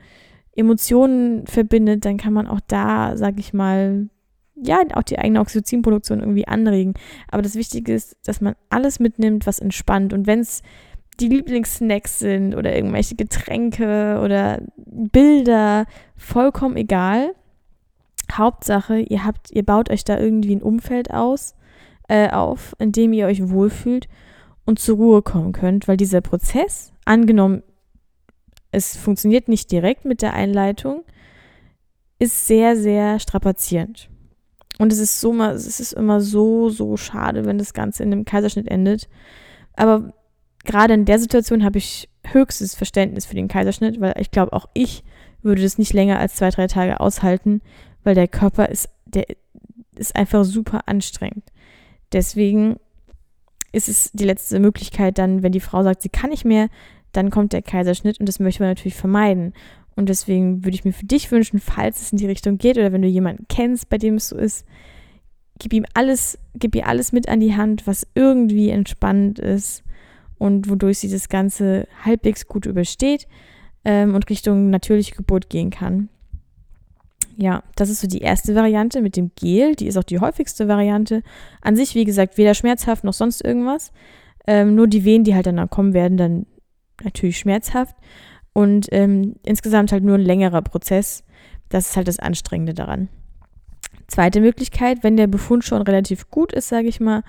Emotionen 0.55 1.47
verbindet, 1.47 2.05
dann 2.05 2.17
kann 2.17 2.33
man 2.33 2.47
auch 2.47 2.59
da, 2.67 3.17
sag 3.17 3.39
ich 3.39 3.53
mal, 3.53 4.09
ja, 4.55 4.81
auch 4.93 5.03
die 5.03 5.17
eigene 5.17 5.39
Oxytocinproduktion 5.39 6.19
irgendwie 6.19 6.47
anregen. 6.47 6.93
Aber 7.29 7.41
das 7.41 7.55
Wichtige 7.55 7.93
ist, 7.93 8.17
dass 8.25 8.41
man 8.41 8.53
alles 8.69 8.99
mitnimmt, 8.99 9.47
was 9.47 9.59
entspannt. 9.59 10.13
Und 10.13 10.27
wenn 10.27 10.39
es 10.39 10.61
die 11.19 11.27
Lieblingssnacks 11.27 12.19
sind 12.19 12.55
oder 12.55 12.75
irgendwelche 12.75 13.15
Getränke 13.15 14.21
oder 14.23 14.61
Bilder, 14.77 15.85
vollkommen 16.15 16.77
egal. 16.77 17.33
Hauptsache, 18.31 18.99
ihr 18.99 19.25
habt, 19.25 19.51
ihr 19.51 19.63
baut 19.63 19.89
euch 19.89 20.03
da 20.03 20.19
irgendwie 20.19 20.55
ein 20.55 20.61
Umfeld 20.61 21.11
aus, 21.11 21.55
äh, 22.07 22.29
auf, 22.29 22.75
in 22.79 22.91
dem 22.91 23.13
ihr 23.13 23.27
euch 23.27 23.49
wohlfühlt 23.49 24.07
und 24.65 24.79
zur 24.79 24.97
Ruhe 24.97 25.21
kommen 25.21 25.51
könnt, 25.51 25.87
weil 25.87 25.97
dieser 25.97 26.21
Prozess, 26.21 26.93
angenommen, 27.05 27.63
es 28.71 28.97
funktioniert 28.97 29.47
nicht 29.47 29.71
direkt 29.71 30.05
mit 30.05 30.21
der 30.21 30.33
Einleitung, 30.33 31.03
ist 32.19 32.47
sehr, 32.47 32.75
sehr 32.75 33.19
strapazierend. 33.19 34.09
Und 34.79 34.91
es 34.91 34.99
ist 34.99 35.21
so 35.21 35.33
es 35.43 35.79
ist 35.79 35.93
immer 35.93 36.21
so, 36.21 36.69
so 36.69 36.97
schade, 36.97 37.45
wenn 37.45 37.59
das 37.59 37.73
Ganze 37.73 38.03
in 38.03 38.11
einem 38.11 38.25
Kaiserschnitt 38.25 38.67
endet. 38.67 39.07
Aber 39.75 40.13
gerade 40.65 40.93
in 40.95 41.05
der 41.05 41.19
Situation 41.19 41.63
habe 41.63 41.77
ich 41.77 42.09
höchstes 42.25 42.73
Verständnis 42.73 43.25
für 43.25 43.35
den 43.35 43.47
Kaiserschnitt, 43.47 44.01
weil 44.01 44.15
ich 44.19 44.31
glaube, 44.31 44.53
auch 44.53 44.67
ich 44.73 45.03
würde 45.43 45.61
das 45.61 45.77
nicht 45.77 45.93
länger 45.93 46.19
als 46.19 46.35
zwei, 46.35 46.49
drei 46.49 46.67
Tage 46.67 46.99
aushalten, 46.99 47.61
weil 48.03 48.15
der 48.15 48.27
Körper 48.27 48.69
ist, 48.69 48.89
der 49.05 49.25
ist 49.95 50.15
einfach 50.15 50.43
super 50.43 50.81
anstrengend. 50.87 51.43
Deswegen 52.11 52.77
ist 53.71 53.89
es 53.89 54.11
die 54.13 54.25
letzte 54.25 54.59
Möglichkeit 54.59 55.17
dann, 55.17 55.43
wenn 55.43 55.51
die 55.51 55.59
Frau 55.59 55.83
sagt, 55.83 56.01
sie 56.01 56.09
kann 56.09 56.29
nicht 56.29 56.45
mehr, 56.45 56.69
dann 57.11 57.29
kommt 57.29 57.53
der 57.53 57.61
Kaiserschnitt 57.61 58.19
und 58.19 58.27
das 58.27 58.39
möchte 58.39 58.61
man 58.61 58.71
natürlich 58.71 58.95
vermeiden. 58.95 59.53
Und 59.95 60.09
deswegen 60.09 60.63
würde 60.63 60.75
ich 60.75 60.85
mir 60.85 60.93
für 60.93 61.05
dich 61.05 61.31
wünschen, 61.31 61.59
falls 61.59 62.01
es 62.01 62.11
in 62.11 62.17
die 62.17 62.25
Richtung 62.25 62.57
geht 62.57 62.77
oder 62.77 62.91
wenn 62.91 63.01
du 63.01 63.07
jemanden 63.07 63.45
kennst, 63.47 63.89
bei 63.89 63.97
dem 63.97 64.15
es 64.15 64.29
so 64.29 64.37
ist, 64.37 64.65
gib 65.59 65.73
ihm 65.73 65.85
alles, 65.93 66.39
gib 66.55 66.75
ihr 66.75 66.87
alles 66.87 67.11
mit 67.11 67.29
an 67.29 67.39
die 67.39 67.55
Hand, 67.55 67.85
was 67.85 68.07
irgendwie 68.15 68.69
entspannend 68.69 69.39
ist 69.39 69.83
und 70.37 70.69
wodurch 70.69 70.99
sie 70.99 71.09
das 71.09 71.29
Ganze 71.29 71.87
halbwegs 72.03 72.47
gut 72.47 72.65
übersteht 72.65 73.27
ähm, 73.85 74.15
und 74.15 74.29
Richtung 74.29 74.69
natürliche 74.69 75.15
Geburt 75.15 75.49
gehen 75.49 75.69
kann. 75.69 76.09
Ja, 77.35 77.63
das 77.75 77.89
ist 77.89 78.01
so 78.01 78.07
die 78.07 78.19
erste 78.19 78.55
Variante 78.55 79.01
mit 79.01 79.15
dem 79.15 79.31
Gel. 79.35 79.75
Die 79.75 79.87
ist 79.87 79.97
auch 79.97 80.03
die 80.03 80.19
häufigste 80.19 80.67
Variante. 80.67 81.23
An 81.61 81.75
sich, 81.75 81.95
wie 81.95 82.03
gesagt, 82.03 82.37
weder 82.37 82.53
schmerzhaft 82.53 83.03
noch 83.03 83.13
sonst 83.13 83.43
irgendwas. 83.43 83.91
Ähm, 84.45 84.75
nur 84.75 84.87
die 84.87 85.03
Wehen, 85.03 85.23
die 85.23 85.33
halt 85.33 85.47
dann 85.47 85.69
kommen, 85.69 85.93
werden 85.93 86.17
dann 86.17 86.45
natürlich 87.03 87.39
schmerzhaft. 87.39 87.95
Und 88.53 88.87
ähm, 88.91 89.35
insgesamt 89.43 89.91
halt 89.91 90.03
nur 90.03 90.15
ein 90.15 90.21
längerer 90.21 90.61
Prozess. 90.61 91.23
Das 91.69 91.89
ist 91.89 91.97
halt 91.97 92.07
das 92.07 92.19
Anstrengende 92.19 92.73
daran. 92.73 93.09
Zweite 94.07 94.41
Möglichkeit, 94.41 95.03
wenn 95.03 95.17
der 95.17 95.27
Befund 95.27 95.63
schon 95.63 95.81
relativ 95.81 96.29
gut 96.29 96.53
ist, 96.53 96.69
sage 96.69 96.87
ich 96.87 96.99
mal, 96.99 97.23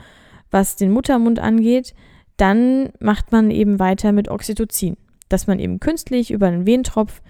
was 0.51 0.77
den 0.77 0.93
Muttermund 0.93 1.39
angeht, 1.39 1.95
dann 2.37 2.91
macht 3.01 3.33
man 3.33 3.51
eben 3.51 3.79
weiter 3.79 4.13
mit 4.13 4.29
Oxytocin, 4.29 4.97
dass 5.29 5.47
man 5.47 5.59
eben 5.59 5.81
künstlich 5.81 6.31
über 6.31 6.49
einen 6.49 6.67
Wehentropf 6.67 7.23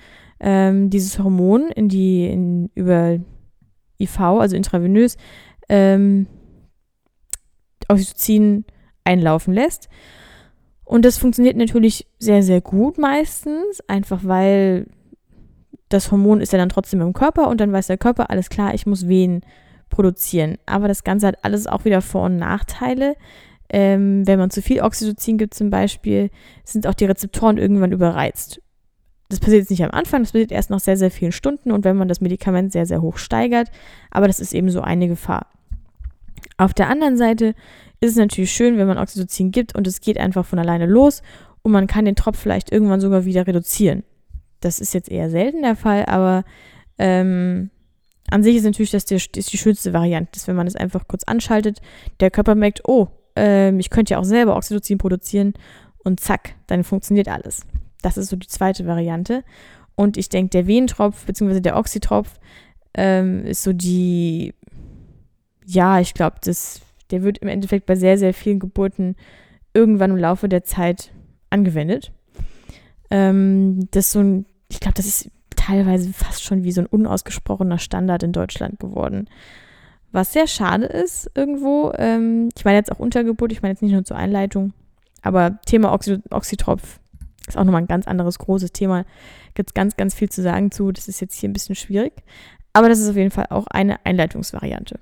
ähm, 0.45 0.91
dieses 0.91 1.19
Hormon 1.19 1.71
in 1.75 1.89
die, 1.89 2.27
in, 2.27 2.71
über 2.75 3.19
IV, 3.99 4.21
also 4.21 4.55
intravenös, 4.55 5.17
ähm, 5.71 6.27
Oxytocin 7.89 8.67
einlaufen 9.05 9.55
lässt. 9.55 9.89
Und 10.85 11.07
das 11.07 11.17
funktioniert 11.17 11.57
natürlich 11.57 12.07
sehr, 12.19 12.43
sehr 12.43 12.61
gut 12.61 12.99
meistens, 12.99 13.81
einfach 13.89 14.21
weil 14.23 14.87
das 15.89 16.13
Hormon 16.13 16.43
ist 16.43 16.53
ja 16.53 16.59
dann 16.59 16.69
trotzdem 16.69 17.01
im 17.01 17.15
Körper 17.15 17.49
und 17.49 17.59
dann 17.61 17.73
weiß 17.73 17.87
der 17.87 17.97
Körper, 17.97 18.29
alles 18.29 18.51
klar, 18.51 18.75
ich 18.75 18.85
muss 18.85 19.09
Wehen 19.09 19.41
produzieren. 19.89 20.59
Aber 20.67 20.89
das 20.89 21.05
Ganze 21.05 21.27
hat 21.27 21.43
alles 21.43 21.67
auch 21.67 21.87
wieder 21.87 22.03
Vor- 22.03 22.27
und 22.27 22.37
Nachteile. 22.37 23.17
Ähm, 23.71 24.27
wenn 24.27 24.39
man 24.39 24.51
zu 24.51 24.61
viel 24.61 24.83
Oxytocin 24.83 25.39
gibt 25.39 25.55
zum 25.55 25.71
Beispiel, 25.71 26.29
sind 26.65 26.87
auch 26.87 26.95
die 26.95 27.07
Rezeptoren 27.07 27.57
irgendwann 27.57 27.93
überreizt. 27.93 28.61
Das 29.35 29.41
passiert 29.41 29.63
jetzt 29.63 29.71
nicht 29.71 29.83
am 29.83 29.91
Anfang, 29.91 30.23
das 30.23 30.31
passiert 30.31 30.53
erst 30.53 30.71
nach 30.71 30.79
sehr, 30.79 30.97
sehr 30.97 31.11
vielen 31.11 31.33
Stunden 31.33 31.73
und 31.73 31.85
wenn 31.85 31.97
man 31.97 32.07
das 32.07 32.21
Medikament 32.21 32.71
sehr, 32.71 32.87
sehr 32.87 33.03
hoch 33.03 33.17
steigert. 33.17 33.69
Aber 34.13 34.29
das 34.29 34.39
ist 34.39 34.55
eben 34.55 34.71
so 34.71 34.81
eine 34.81 35.09
Gefahr. 35.09 35.49
Auf 36.57 36.73
der 36.73 36.89
anderen 36.89 37.17
Seite 37.17 37.57
ist 38.01 38.13
es 38.13 38.17
natürlich 38.17 38.53
schön, 38.53 38.79
wenn 38.79 38.87
man 38.87 38.97
Oxytocin 38.97 39.51
gibt 39.51 39.75
und 39.75 39.89
es 39.89 40.01
geht 40.01 40.19
einfach 40.19 40.47
von 40.47 40.61
alleine 40.61 40.87
los 40.87 41.21
und 41.63 41.73
man 41.73 41.89
kann 41.89 42.05
den 42.05 42.15
Tropf 42.15 42.39
vielleicht 42.39 42.71
irgendwann 42.71 43.01
sogar 43.01 43.25
wieder 43.25 43.45
reduzieren. 43.45 44.05
Das 44.61 44.79
ist 44.79 44.95
jetzt 44.95 45.11
eher 45.11 45.29
selten 45.31 45.63
der 45.63 45.75
Fall, 45.75 46.05
aber 46.07 46.45
ähm, 46.99 47.71
an 48.31 48.45
sich 48.45 48.55
ist 48.55 48.65
natürlich 48.65 48.93
das 48.93 49.05
die, 49.05 49.17
ist 49.17 49.53
die 49.53 49.59
schönste 49.59 49.93
Variante, 49.93 50.31
dass 50.35 50.47
wenn 50.47 50.55
man 50.55 50.69
es 50.69 50.77
einfach 50.77 51.09
kurz 51.09 51.25
anschaltet, 51.25 51.81
der 52.21 52.31
Körper 52.31 52.55
merkt, 52.55 52.83
oh, 52.87 53.09
ähm, 53.35 53.81
ich 53.81 53.91
könnte 53.91 54.13
ja 54.13 54.21
auch 54.21 54.25
selber 54.25 54.55
Oxytocin 54.55 54.99
produzieren 54.99 55.55
und 56.05 56.21
zack, 56.21 56.55
dann 56.69 56.85
funktioniert 56.85 57.27
alles. 57.27 57.67
Das 58.05 58.19
ist 58.19 58.29
so 58.29 58.37
die 58.37 58.47
zweite 58.47 58.87
Variante. 58.87 59.45
Und 59.97 60.17
ich 60.17 60.29
denke, 60.29 60.51
der 60.51 60.67
Venentropf 60.67 61.25
bzw. 61.25 61.61
der 61.61 61.77
Oxytropf 61.77 62.39
ähm, 62.95 63.47
ist 63.47 63.63
so 63.63 63.73
die, 63.73 64.53
ja, 65.65 66.01
ich 66.01 66.13
glaube, 66.13 66.37
der 67.11 67.23
wird 67.23 67.39
im 67.39 67.49
Endeffekt 67.49 67.87
bei 67.87 67.97
sehr, 67.97 68.19
sehr 68.19 68.35
vielen 68.35 68.59
Geburten 68.59 69.17
irgendwann 69.73 70.11
im 70.11 70.17
Laufe 70.19 70.49
der 70.49 70.65
Zeit 70.65 71.13
angewendet. 71.49 72.13
Ähm, 73.11 73.89
das 73.93 74.13
so 74.13 74.21
ein, 74.21 74.47
ich 74.69 74.81
glaube, 74.81 74.95
das 74.97 75.07
ist 75.07 75.31
teilweise 75.57 76.13
fast 76.13 76.43
schon 76.43 76.63
wie 76.63 76.73
so 76.73 76.83
ein 76.83 76.87
unausgesprochener 76.87 77.79
Standard 77.79 78.23
in 78.23 78.33
Deutschland 78.33 78.79
geworden. 78.81 79.31
Was 80.13 80.33
sehr 80.33 80.47
schade 80.47 80.85
ist 80.85 81.31
irgendwo. 81.35 81.93
Ähm, 81.97 82.51
ich 82.55 82.65
meine 82.65 82.77
jetzt 82.77 82.93
auch 82.93 82.99
Untergeburt, 82.99 83.51
ich 83.51 83.63
meine 83.63 83.73
jetzt 83.73 83.83
nicht 83.83 83.93
nur 83.93 84.05
zur 84.05 84.19
Einleitung. 84.19 84.75
Aber 85.23 85.59
Thema 85.65 85.93
Oxy 85.93 86.19
Oxytropf 86.31 87.01
ist 87.49 87.57
auch 87.57 87.65
nochmal 87.65 87.83
ein 87.83 87.89
ganz 87.89 88.07
anderes 88.07 88.39
großes 88.39 88.73
Thema. 88.73 89.05
Gibt 89.55 89.71
es 89.71 89.75
ganz, 89.75 89.97
ganz 89.97 90.15
viel 90.15 90.29
zu 90.29 90.43
sagen 90.43 90.71
zu. 90.71 90.93
Das 90.93 91.09
ist 91.09 91.21
jetzt 91.21 91.39
hier 91.39 91.49
ein 91.49 91.53
bisschen 91.53 91.75
schwierig. 91.75 92.13
Aber 92.73 92.89
das 92.89 92.99
ist 92.99 93.09
auf 93.09 93.17
jeden 93.17 93.31
Fall 93.31 93.47
auch 93.51 93.67
eine 93.69 94.05
Einleitungsvariante. 94.05 94.99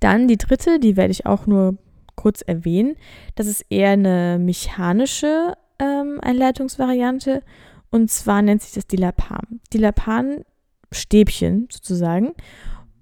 Dann 0.00 0.28
die 0.28 0.38
dritte, 0.38 0.78
die 0.78 0.96
werde 0.96 1.12
ich 1.12 1.26
auch 1.26 1.46
nur 1.46 1.76
kurz 2.14 2.42
erwähnen. 2.42 2.96
Das 3.34 3.46
ist 3.46 3.64
eher 3.68 3.90
eine 3.90 4.38
mechanische 4.40 5.54
ähm, 5.78 6.18
Einleitungsvariante. 6.22 7.42
Und 7.90 8.10
zwar 8.10 8.42
nennt 8.42 8.62
sich 8.62 8.72
das 8.72 8.86
Dilapan. 8.86 9.60
Dilapan-Stäbchen 9.72 11.68
sozusagen. 11.70 12.32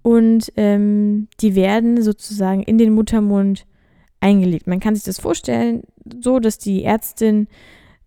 Und 0.03 0.53
ähm, 0.57 1.29
die 1.41 1.55
werden 1.55 2.03
sozusagen 2.03 2.63
in 2.63 2.79
den 2.79 2.93
Muttermund 2.93 3.67
eingelegt. 4.21 4.67
Man 4.67 4.81
kann 4.81 4.95
sich 4.95 5.05
das 5.05 5.21
vorstellen, 5.21 5.83
so 6.21 6.41
dass 6.41 6.59
die 6.59 6.85
Ärztin 6.85 7.49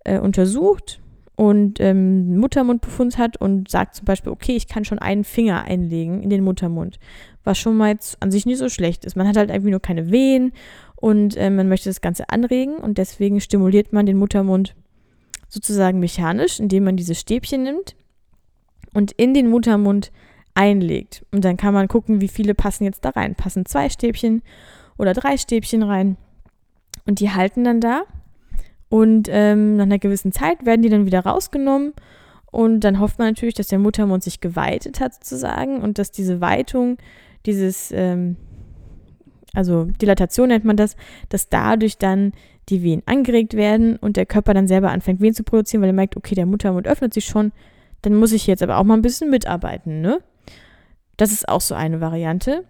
äh, 0.05 0.19
untersucht 0.19 1.01
und 1.35 1.79
ähm, 1.81 2.37
Muttermundbefund 2.37 3.17
hat 3.17 3.37
und 3.37 3.69
sagt 3.69 3.95
zum 3.95 4.05
Beispiel, 4.05 4.31
okay, 4.31 4.55
ich 4.55 4.67
kann 4.67 4.85
schon 4.85 4.99
einen 4.99 5.25
Finger 5.25 5.63
einlegen 5.63 6.23
in 6.23 6.29
den 6.29 6.43
Muttermund, 6.43 6.97
was 7.43 7.57
schon 7.57 7.75
mal 7.75 7.89
jetzt 7.89 8.21
an 8.21 8.31
sich 8.31 8.45
nicht 8.45 8.57
so 8.57 8.69
schlecht 8.69 9.03
ist. 9.03 9.17
Man 9.17 9.27
hat 9.27 9.35
halt 9.35 9.49
irgendwie 9.49 9.71
nur 9.71 9.81
keine 9.81 10.11
Wehen 10.11 10.53
und 10.95 11.35
äh, 11.35 11.49
man 11.49 11.67
möchte 11.67 11.89
das 11.89 12.01
Ganze 12.01 12.29
anregen 12.29 12.77
und 12.77 12.97
deswegen 12.97 13.41
stimuliert 13.41 13.91
man 13.91 14.05
den 14.05 14.17
Muttermund 14.17 14.75
sozusagen 15.49 15.99
mechanisch, 15.99 16.59
indem 16.59 16.85
man 16.85 16.95
diese 16.95 17.15
Stäbchen 17.15 17.63
nimmt 17.63 17.95
und 18.93 19.11
in 19.11 19.33
den 19.33 19.49
Muttermund 19.49 20.11
einlegt. 20.55 21.25
Und 21.31 21.45
dann 21.45 21.57
kann 21.57 21.73
man 21.73 21.87
gucken, 21.87 22.21
wie 22.21 22.27
viele 22.27 22.55
passen 22.55 22.85
jetzt 22.85 23.05
da 23.05 23.09
rein. 23.09 23.35
Passen 23.35 23.65
zwei 23.65 23.89
Stäbchen 23.89 24.41
oder 24.97 25.13
drei 25.13 25.37
Stäbchen 25.37 25.83
rein. 25.83 26.17
Und 27.05 27.19
die 27.19 27.29
halten 27.29 27.63
dann 27.63 27.81
da. 27.81 28.03
Und 28.95 29.27
ähm, 29.29 29.75
nach 29.75 29.83
einer 29.83 29.99
gewissen 29.99 30.31
Zeit 30.31 30.65
werden 30.65 30.81
die 30.81 30.87
dann 30.87 31.05
wieder 31.05 31.19
rausgenommen. 31.19 31.91
Und 32.45 32.79
dann 32.79 33.01
hofft 33.01 33.19
man 33.19 33.27
natürlich, 33.27 33.53
dass 33.53 33.67
der 33.67 33.77
Muttermund 33.77 34.23
sich 34.23 34.39
geweitet 34.39 35.01
hat, 35.01 35.15
sozusagen. 35.15 35.81
Und 35.81 35.99
dass 35.99 36.11
diese 36.11 36.39
Weitung, 36.39 36.95
dieses, 37.45 37.91
ähm, 37.91 38.37
also 39.53 39.83
Dilatation 39.83 40.47
nennt 40.47 40.63
man 40.63 40.77
das, 40.77 40.95
dass 41.27 41.49
dadurch 41.49 41.97
dann 41.97 42.31
die 42.69 42.83
Wehen 42.83 43.03
angeregt 43.05 43.55
werden 43.55 43.97
und 43.97 44.15
der 44.15 44.25
Körper 44.25 44.53
dann 44.53 44.65
selber 44.65 44.91
anfängt, 44.91 45.19
Wehen 45.19 45.33
zu 45.33 45.43
produzieren, 45.43 45.81
weil 45.81 45.89
er 45.89 45.93
merkt, 45.93 46.15
okay, 46.15 46.33
der 46.33 46.45
Muttermund 46.45 46.87
öffnet 46.87 47.13
sich 47.13 47.25
schon, 47.25 47.51
dann 48.01 48.15
muss 48.15 48.31
ich 48.31 48.47
jetzt 48.47 48.63
aber 48.63 48.77
auch 48.77 48.85
mal 48.85 48.93
ein 48.93 49.01
bisschen 49.01 49.29
mitarbeiten, 49.29 49.99
ne? 49.99 50.19
Das 51.17 51.33
ist 51.33 51.49
auch 51.49 51.59
so 51.59 51.75
eine 51.75 51.99
Variante. 51.99 52.63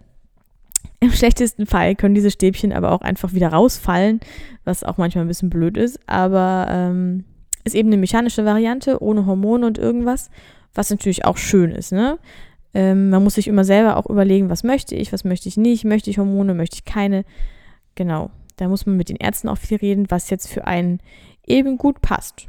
Im 1.00 1.10
schlechtesten 1.10 1.66
Fall 1.66 1.94
können 1.94 2.14
diese 2.14 2.30
Stäbchen 2.30 2.72
aber 2.72 2.92
auch 2.92 3.00
einfach 3.00 3.32
wieder 3.32 3.48
rausfallen, 3.48 4.20
was 4.64 4.84
auch 4.84 4.98
manchmal 4.98 5.24
ein 5.24 5.28
bisschen 5.28 5.50
blöd 5.50 5.76
ist, 5.76 5.98
aber 6.06 6.66
ähm, 6.70 7.24
ist 7.64 7.74
eben 7.74 7.88
eine 7.88 7.96
mechanische 7.96 8.44
Variante 8.44 9.02
ohne 9.02 9.26
Hormone 9.26 9.66
und 9.66 9.78
irgendwas, 9.78 10.30
was 10.74 10.90
natürlich 10.90 11.24
auch 11.24 11.36
schön 11.36 11.70
ist, 11.70 11.92
ne? 11.92 12.18
Ähm, 12.74 13.08
man 13.08 13.24
muss 13.24 13.36
sich 13.36 13.48
immer 13.48 13.64
selber 13.64 13.96
auch 13.96 14.04
überlegen, 14.04 14.50
was 14.50 14.62
möchte 14.62 14.94
ich, 14.94 15.10
was 15.10 15.24
möchte 15.24 15.48
ich 15.48 15.56
nicht, 15.56 15.84
möchte 15.84 16.10
ich 16.10 16.18
Hormone, 16.18 16.52
möchte 16.52 16.76
ich 16.76 16.84
keine. 16.84 17.24
Genau. 17.94 18.30
Da 18.56 18.68
muss 18.68 18.84
man 18.84 18.98
mit 18.98 19.08
den 19.08 19.16
Ärzten 19.16 19.48
auch 19.48 19.56
viel 19.56 19.78
reden, 19.78 20.10
was 20.10 20.28
jetzt 20.28 20.48
für 20.48 20.66
einen 20.66 21.00
eben 21.46 21.78
gut 21.78 22.02
passt. 22.02 22.48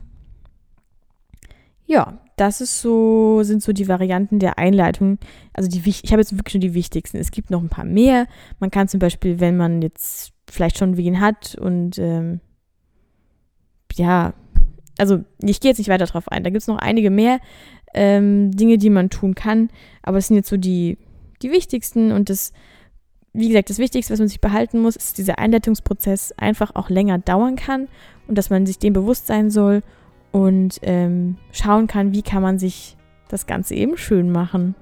Ja, 1.88 2.19
das 2.36 2.62
ist 2.62 2.82
so, 2.82 3.41
sind 3.43 3.63
so 3.63 3.71
die 3.71 3.88
Varianten 3.88 4.39
der 4.39 4.60
Einleitung. 4.60 5.17
Also 5.54 5.69
die, 5.69 5.82
ich 5.89 6.12
habe 6.12 6.21
jetzt 6.21 6.38
wirklich 6.38 6.56
nur 6.56 6.62
die 6.62 6.73
wichtigsten. 6.73 7.17
Es 7.17 7.32
gibt 7.32 7.50
noch 7.50 7.62
ein 7.62 7.69
paar 7.69 7.86
mehr. 7.86 8.28
Man 8.60 8.69
kann 8.69 8.89
zum 8.89 9.00
Beispiel, 9.00 9.39
wenn 9.39 9.58
man 9.58 9.82
jetzt 9.82 10.34
vielleicht 10.50 10.78
schon 10.78 10.97
Wehen 10.97 11.19
hat 11.19 11.56
und 11.56 11.97
ähm, 11.97 12.41
ja, 13.95 14.34
also 14.97 15.23
ich 15.41 15.60
gehe 15.62 15.71
jetzt 15.71 15.78
nicht 15.78 15.89
weiter 15.89 16.06
drauf 16.06 16.30
ein. 16.30 16.43
Da 16.43 16.50
gibt 16.50 16.62
es 16.62 16.67
noch 16.67 16.78
einige 16.78 17.10
mehr 17.10 17.39
ähm, 17.93 18.52
Dinge, 18.52 18.78
die 18.78 18.89
man 18.89 19.10
tun 19.10 19.34
kann. 19.34 19.69
Aber 20.04 20.17
es 20.17 20.28
sind 20.28 20.36
jetzt 20.36 20.50
so 20.50 20.58
die, 20.58 20.97
die 21.41 21.52
wichtigsten 21.52 22.12
und 22.12 22.30
das 22.30 22.52
wie 23.34 23.50
gesagt, 23.50 23.69
das 23.69 23.78
Wichtigste, 23.78 24.12
was 24.12 24.19
man 24.19 24.28
sich 24.28 24.41
behalten 24.41 24.82
muss, 24.82 24.95
ist, 24.95 25.10
dass 25.10 25.13
dieser 25.13 25.38
Einleitungsprozess 25.38 26.32
einfach 26.38 26.73
auch 26.73 26.89
länger 26.89 27.19
dauern 27.19 27.56
kann 27.56 27.88
und 28.28 28.36
dass 28.36 28.50
man 28.50 28.65
sich 28.65 28.80
dem 28.80 28.93
bewusst 28.93 29.28
sein 29.28 29.52
soll 29.52 29.84
und 30.38 30.78
ähm, 30.84 31.36
schauen 31.52 31.88
kann, 31.88 32.13
wie 32.13 32.21
kann 32.21 32.43
man 32.43 32.60
sich 32.60 32.95
das 33.28 33.47
Ganze 33.47 33.73
eben 33.73 33.97
schön 33.97 34.32
machen. 34.32 34.76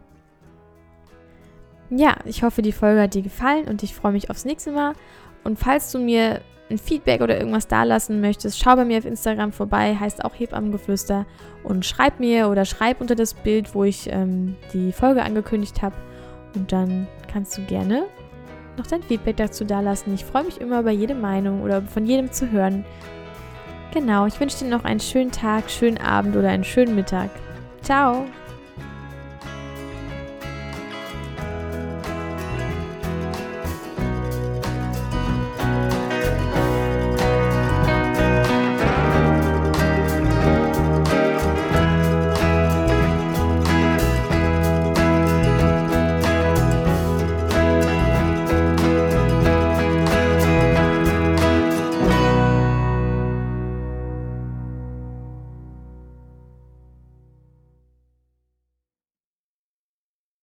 Ja, 1.89 2.17
ich 2.25 2.43
hoffe, 2.43 2.61
die 2.61 2.73
Folge 2.73 3.01
hat 3.01 3.13
dir 3.13 3.21
gefallen 3.21 3.69
und 3.69 3.81
ich 3.81 3.95
freue 3.95 4.11
mich 4.11 4.29
aufs 4.29 4.43
nächste 4.43 4.73
Mal. 4.73 4.93
Und 5.45 5.57
falls 5.57 5.93
du 5.93 5.99
mir 5.99 6.41
ein 6.69 6.77
Feedback 6.77 7.21
oder 7.21 7.37
irgendwas 7.37 7.69
dalassen 7.69 8.19
möchtest, 8.19 8.59
schau 8.59 8.75
bei 8.75 8.83
mir 8.83 8.97
auf 8.97 9.05
Instagram 9.05 9.53
vorbei, 9.53 9.95
heißt 9.95 10.25
auch 10.25 10.33
Hebammengeflüster 10.33 11.25
und 11.63 11.85
schreib 11.85 12.19
mir 12.19 12.49
oder 12.49 12.65
schreib 12.65 12.99
unter 12.99 13.15
das 13.15 13.33
Bild, 13.33 13.73
wo 13.73 13.85
ich 13.85 14.09
ähm, 14.11 14.57
die 14.73 14.91
Folge 14.91 15.23
angekündigt 15.23 15.81
habe. 15.81 15.95
Und 16.53 16.73
dann 16.73 17.07
kannst 17.31 17.57
du 17.57 17.61
gerne 17.61 18.03
noch 18.75 18.87
dein 18.87 19.03
Feedback 19.03 19.37
dazu 19.37 19.63
dalassen. 19.63 20.13
Ich 20.13 20.25
freue 20.25 20.43
mich 20.43 20.59
immer 20.59 20.81
über 20.81 20.91
jede 20.91 21.15
Meinung 21.15 21.61
oder 21.61 21.81
von 21.83 22.05
jedem 22.05 22.29
zu 22.33 22.51
hören. 22.51 22.83
Genau, 23.95 24.25
ich 24.25 24.37
wünsche 24.41 24.57
dir 24.57 24.69
noch 24.69 24.83
einen 24.83 24.99
schönen 24.99 25.31
Tag, 25.31 25.71
schönen 25.71 25.97
Abend 25.97 26.35
oder 26.35 26.49
einen 26.49 26.65
schönen 26.65 26.95
Mittag. 26.95 27.29
Ciao! 27.81 28.25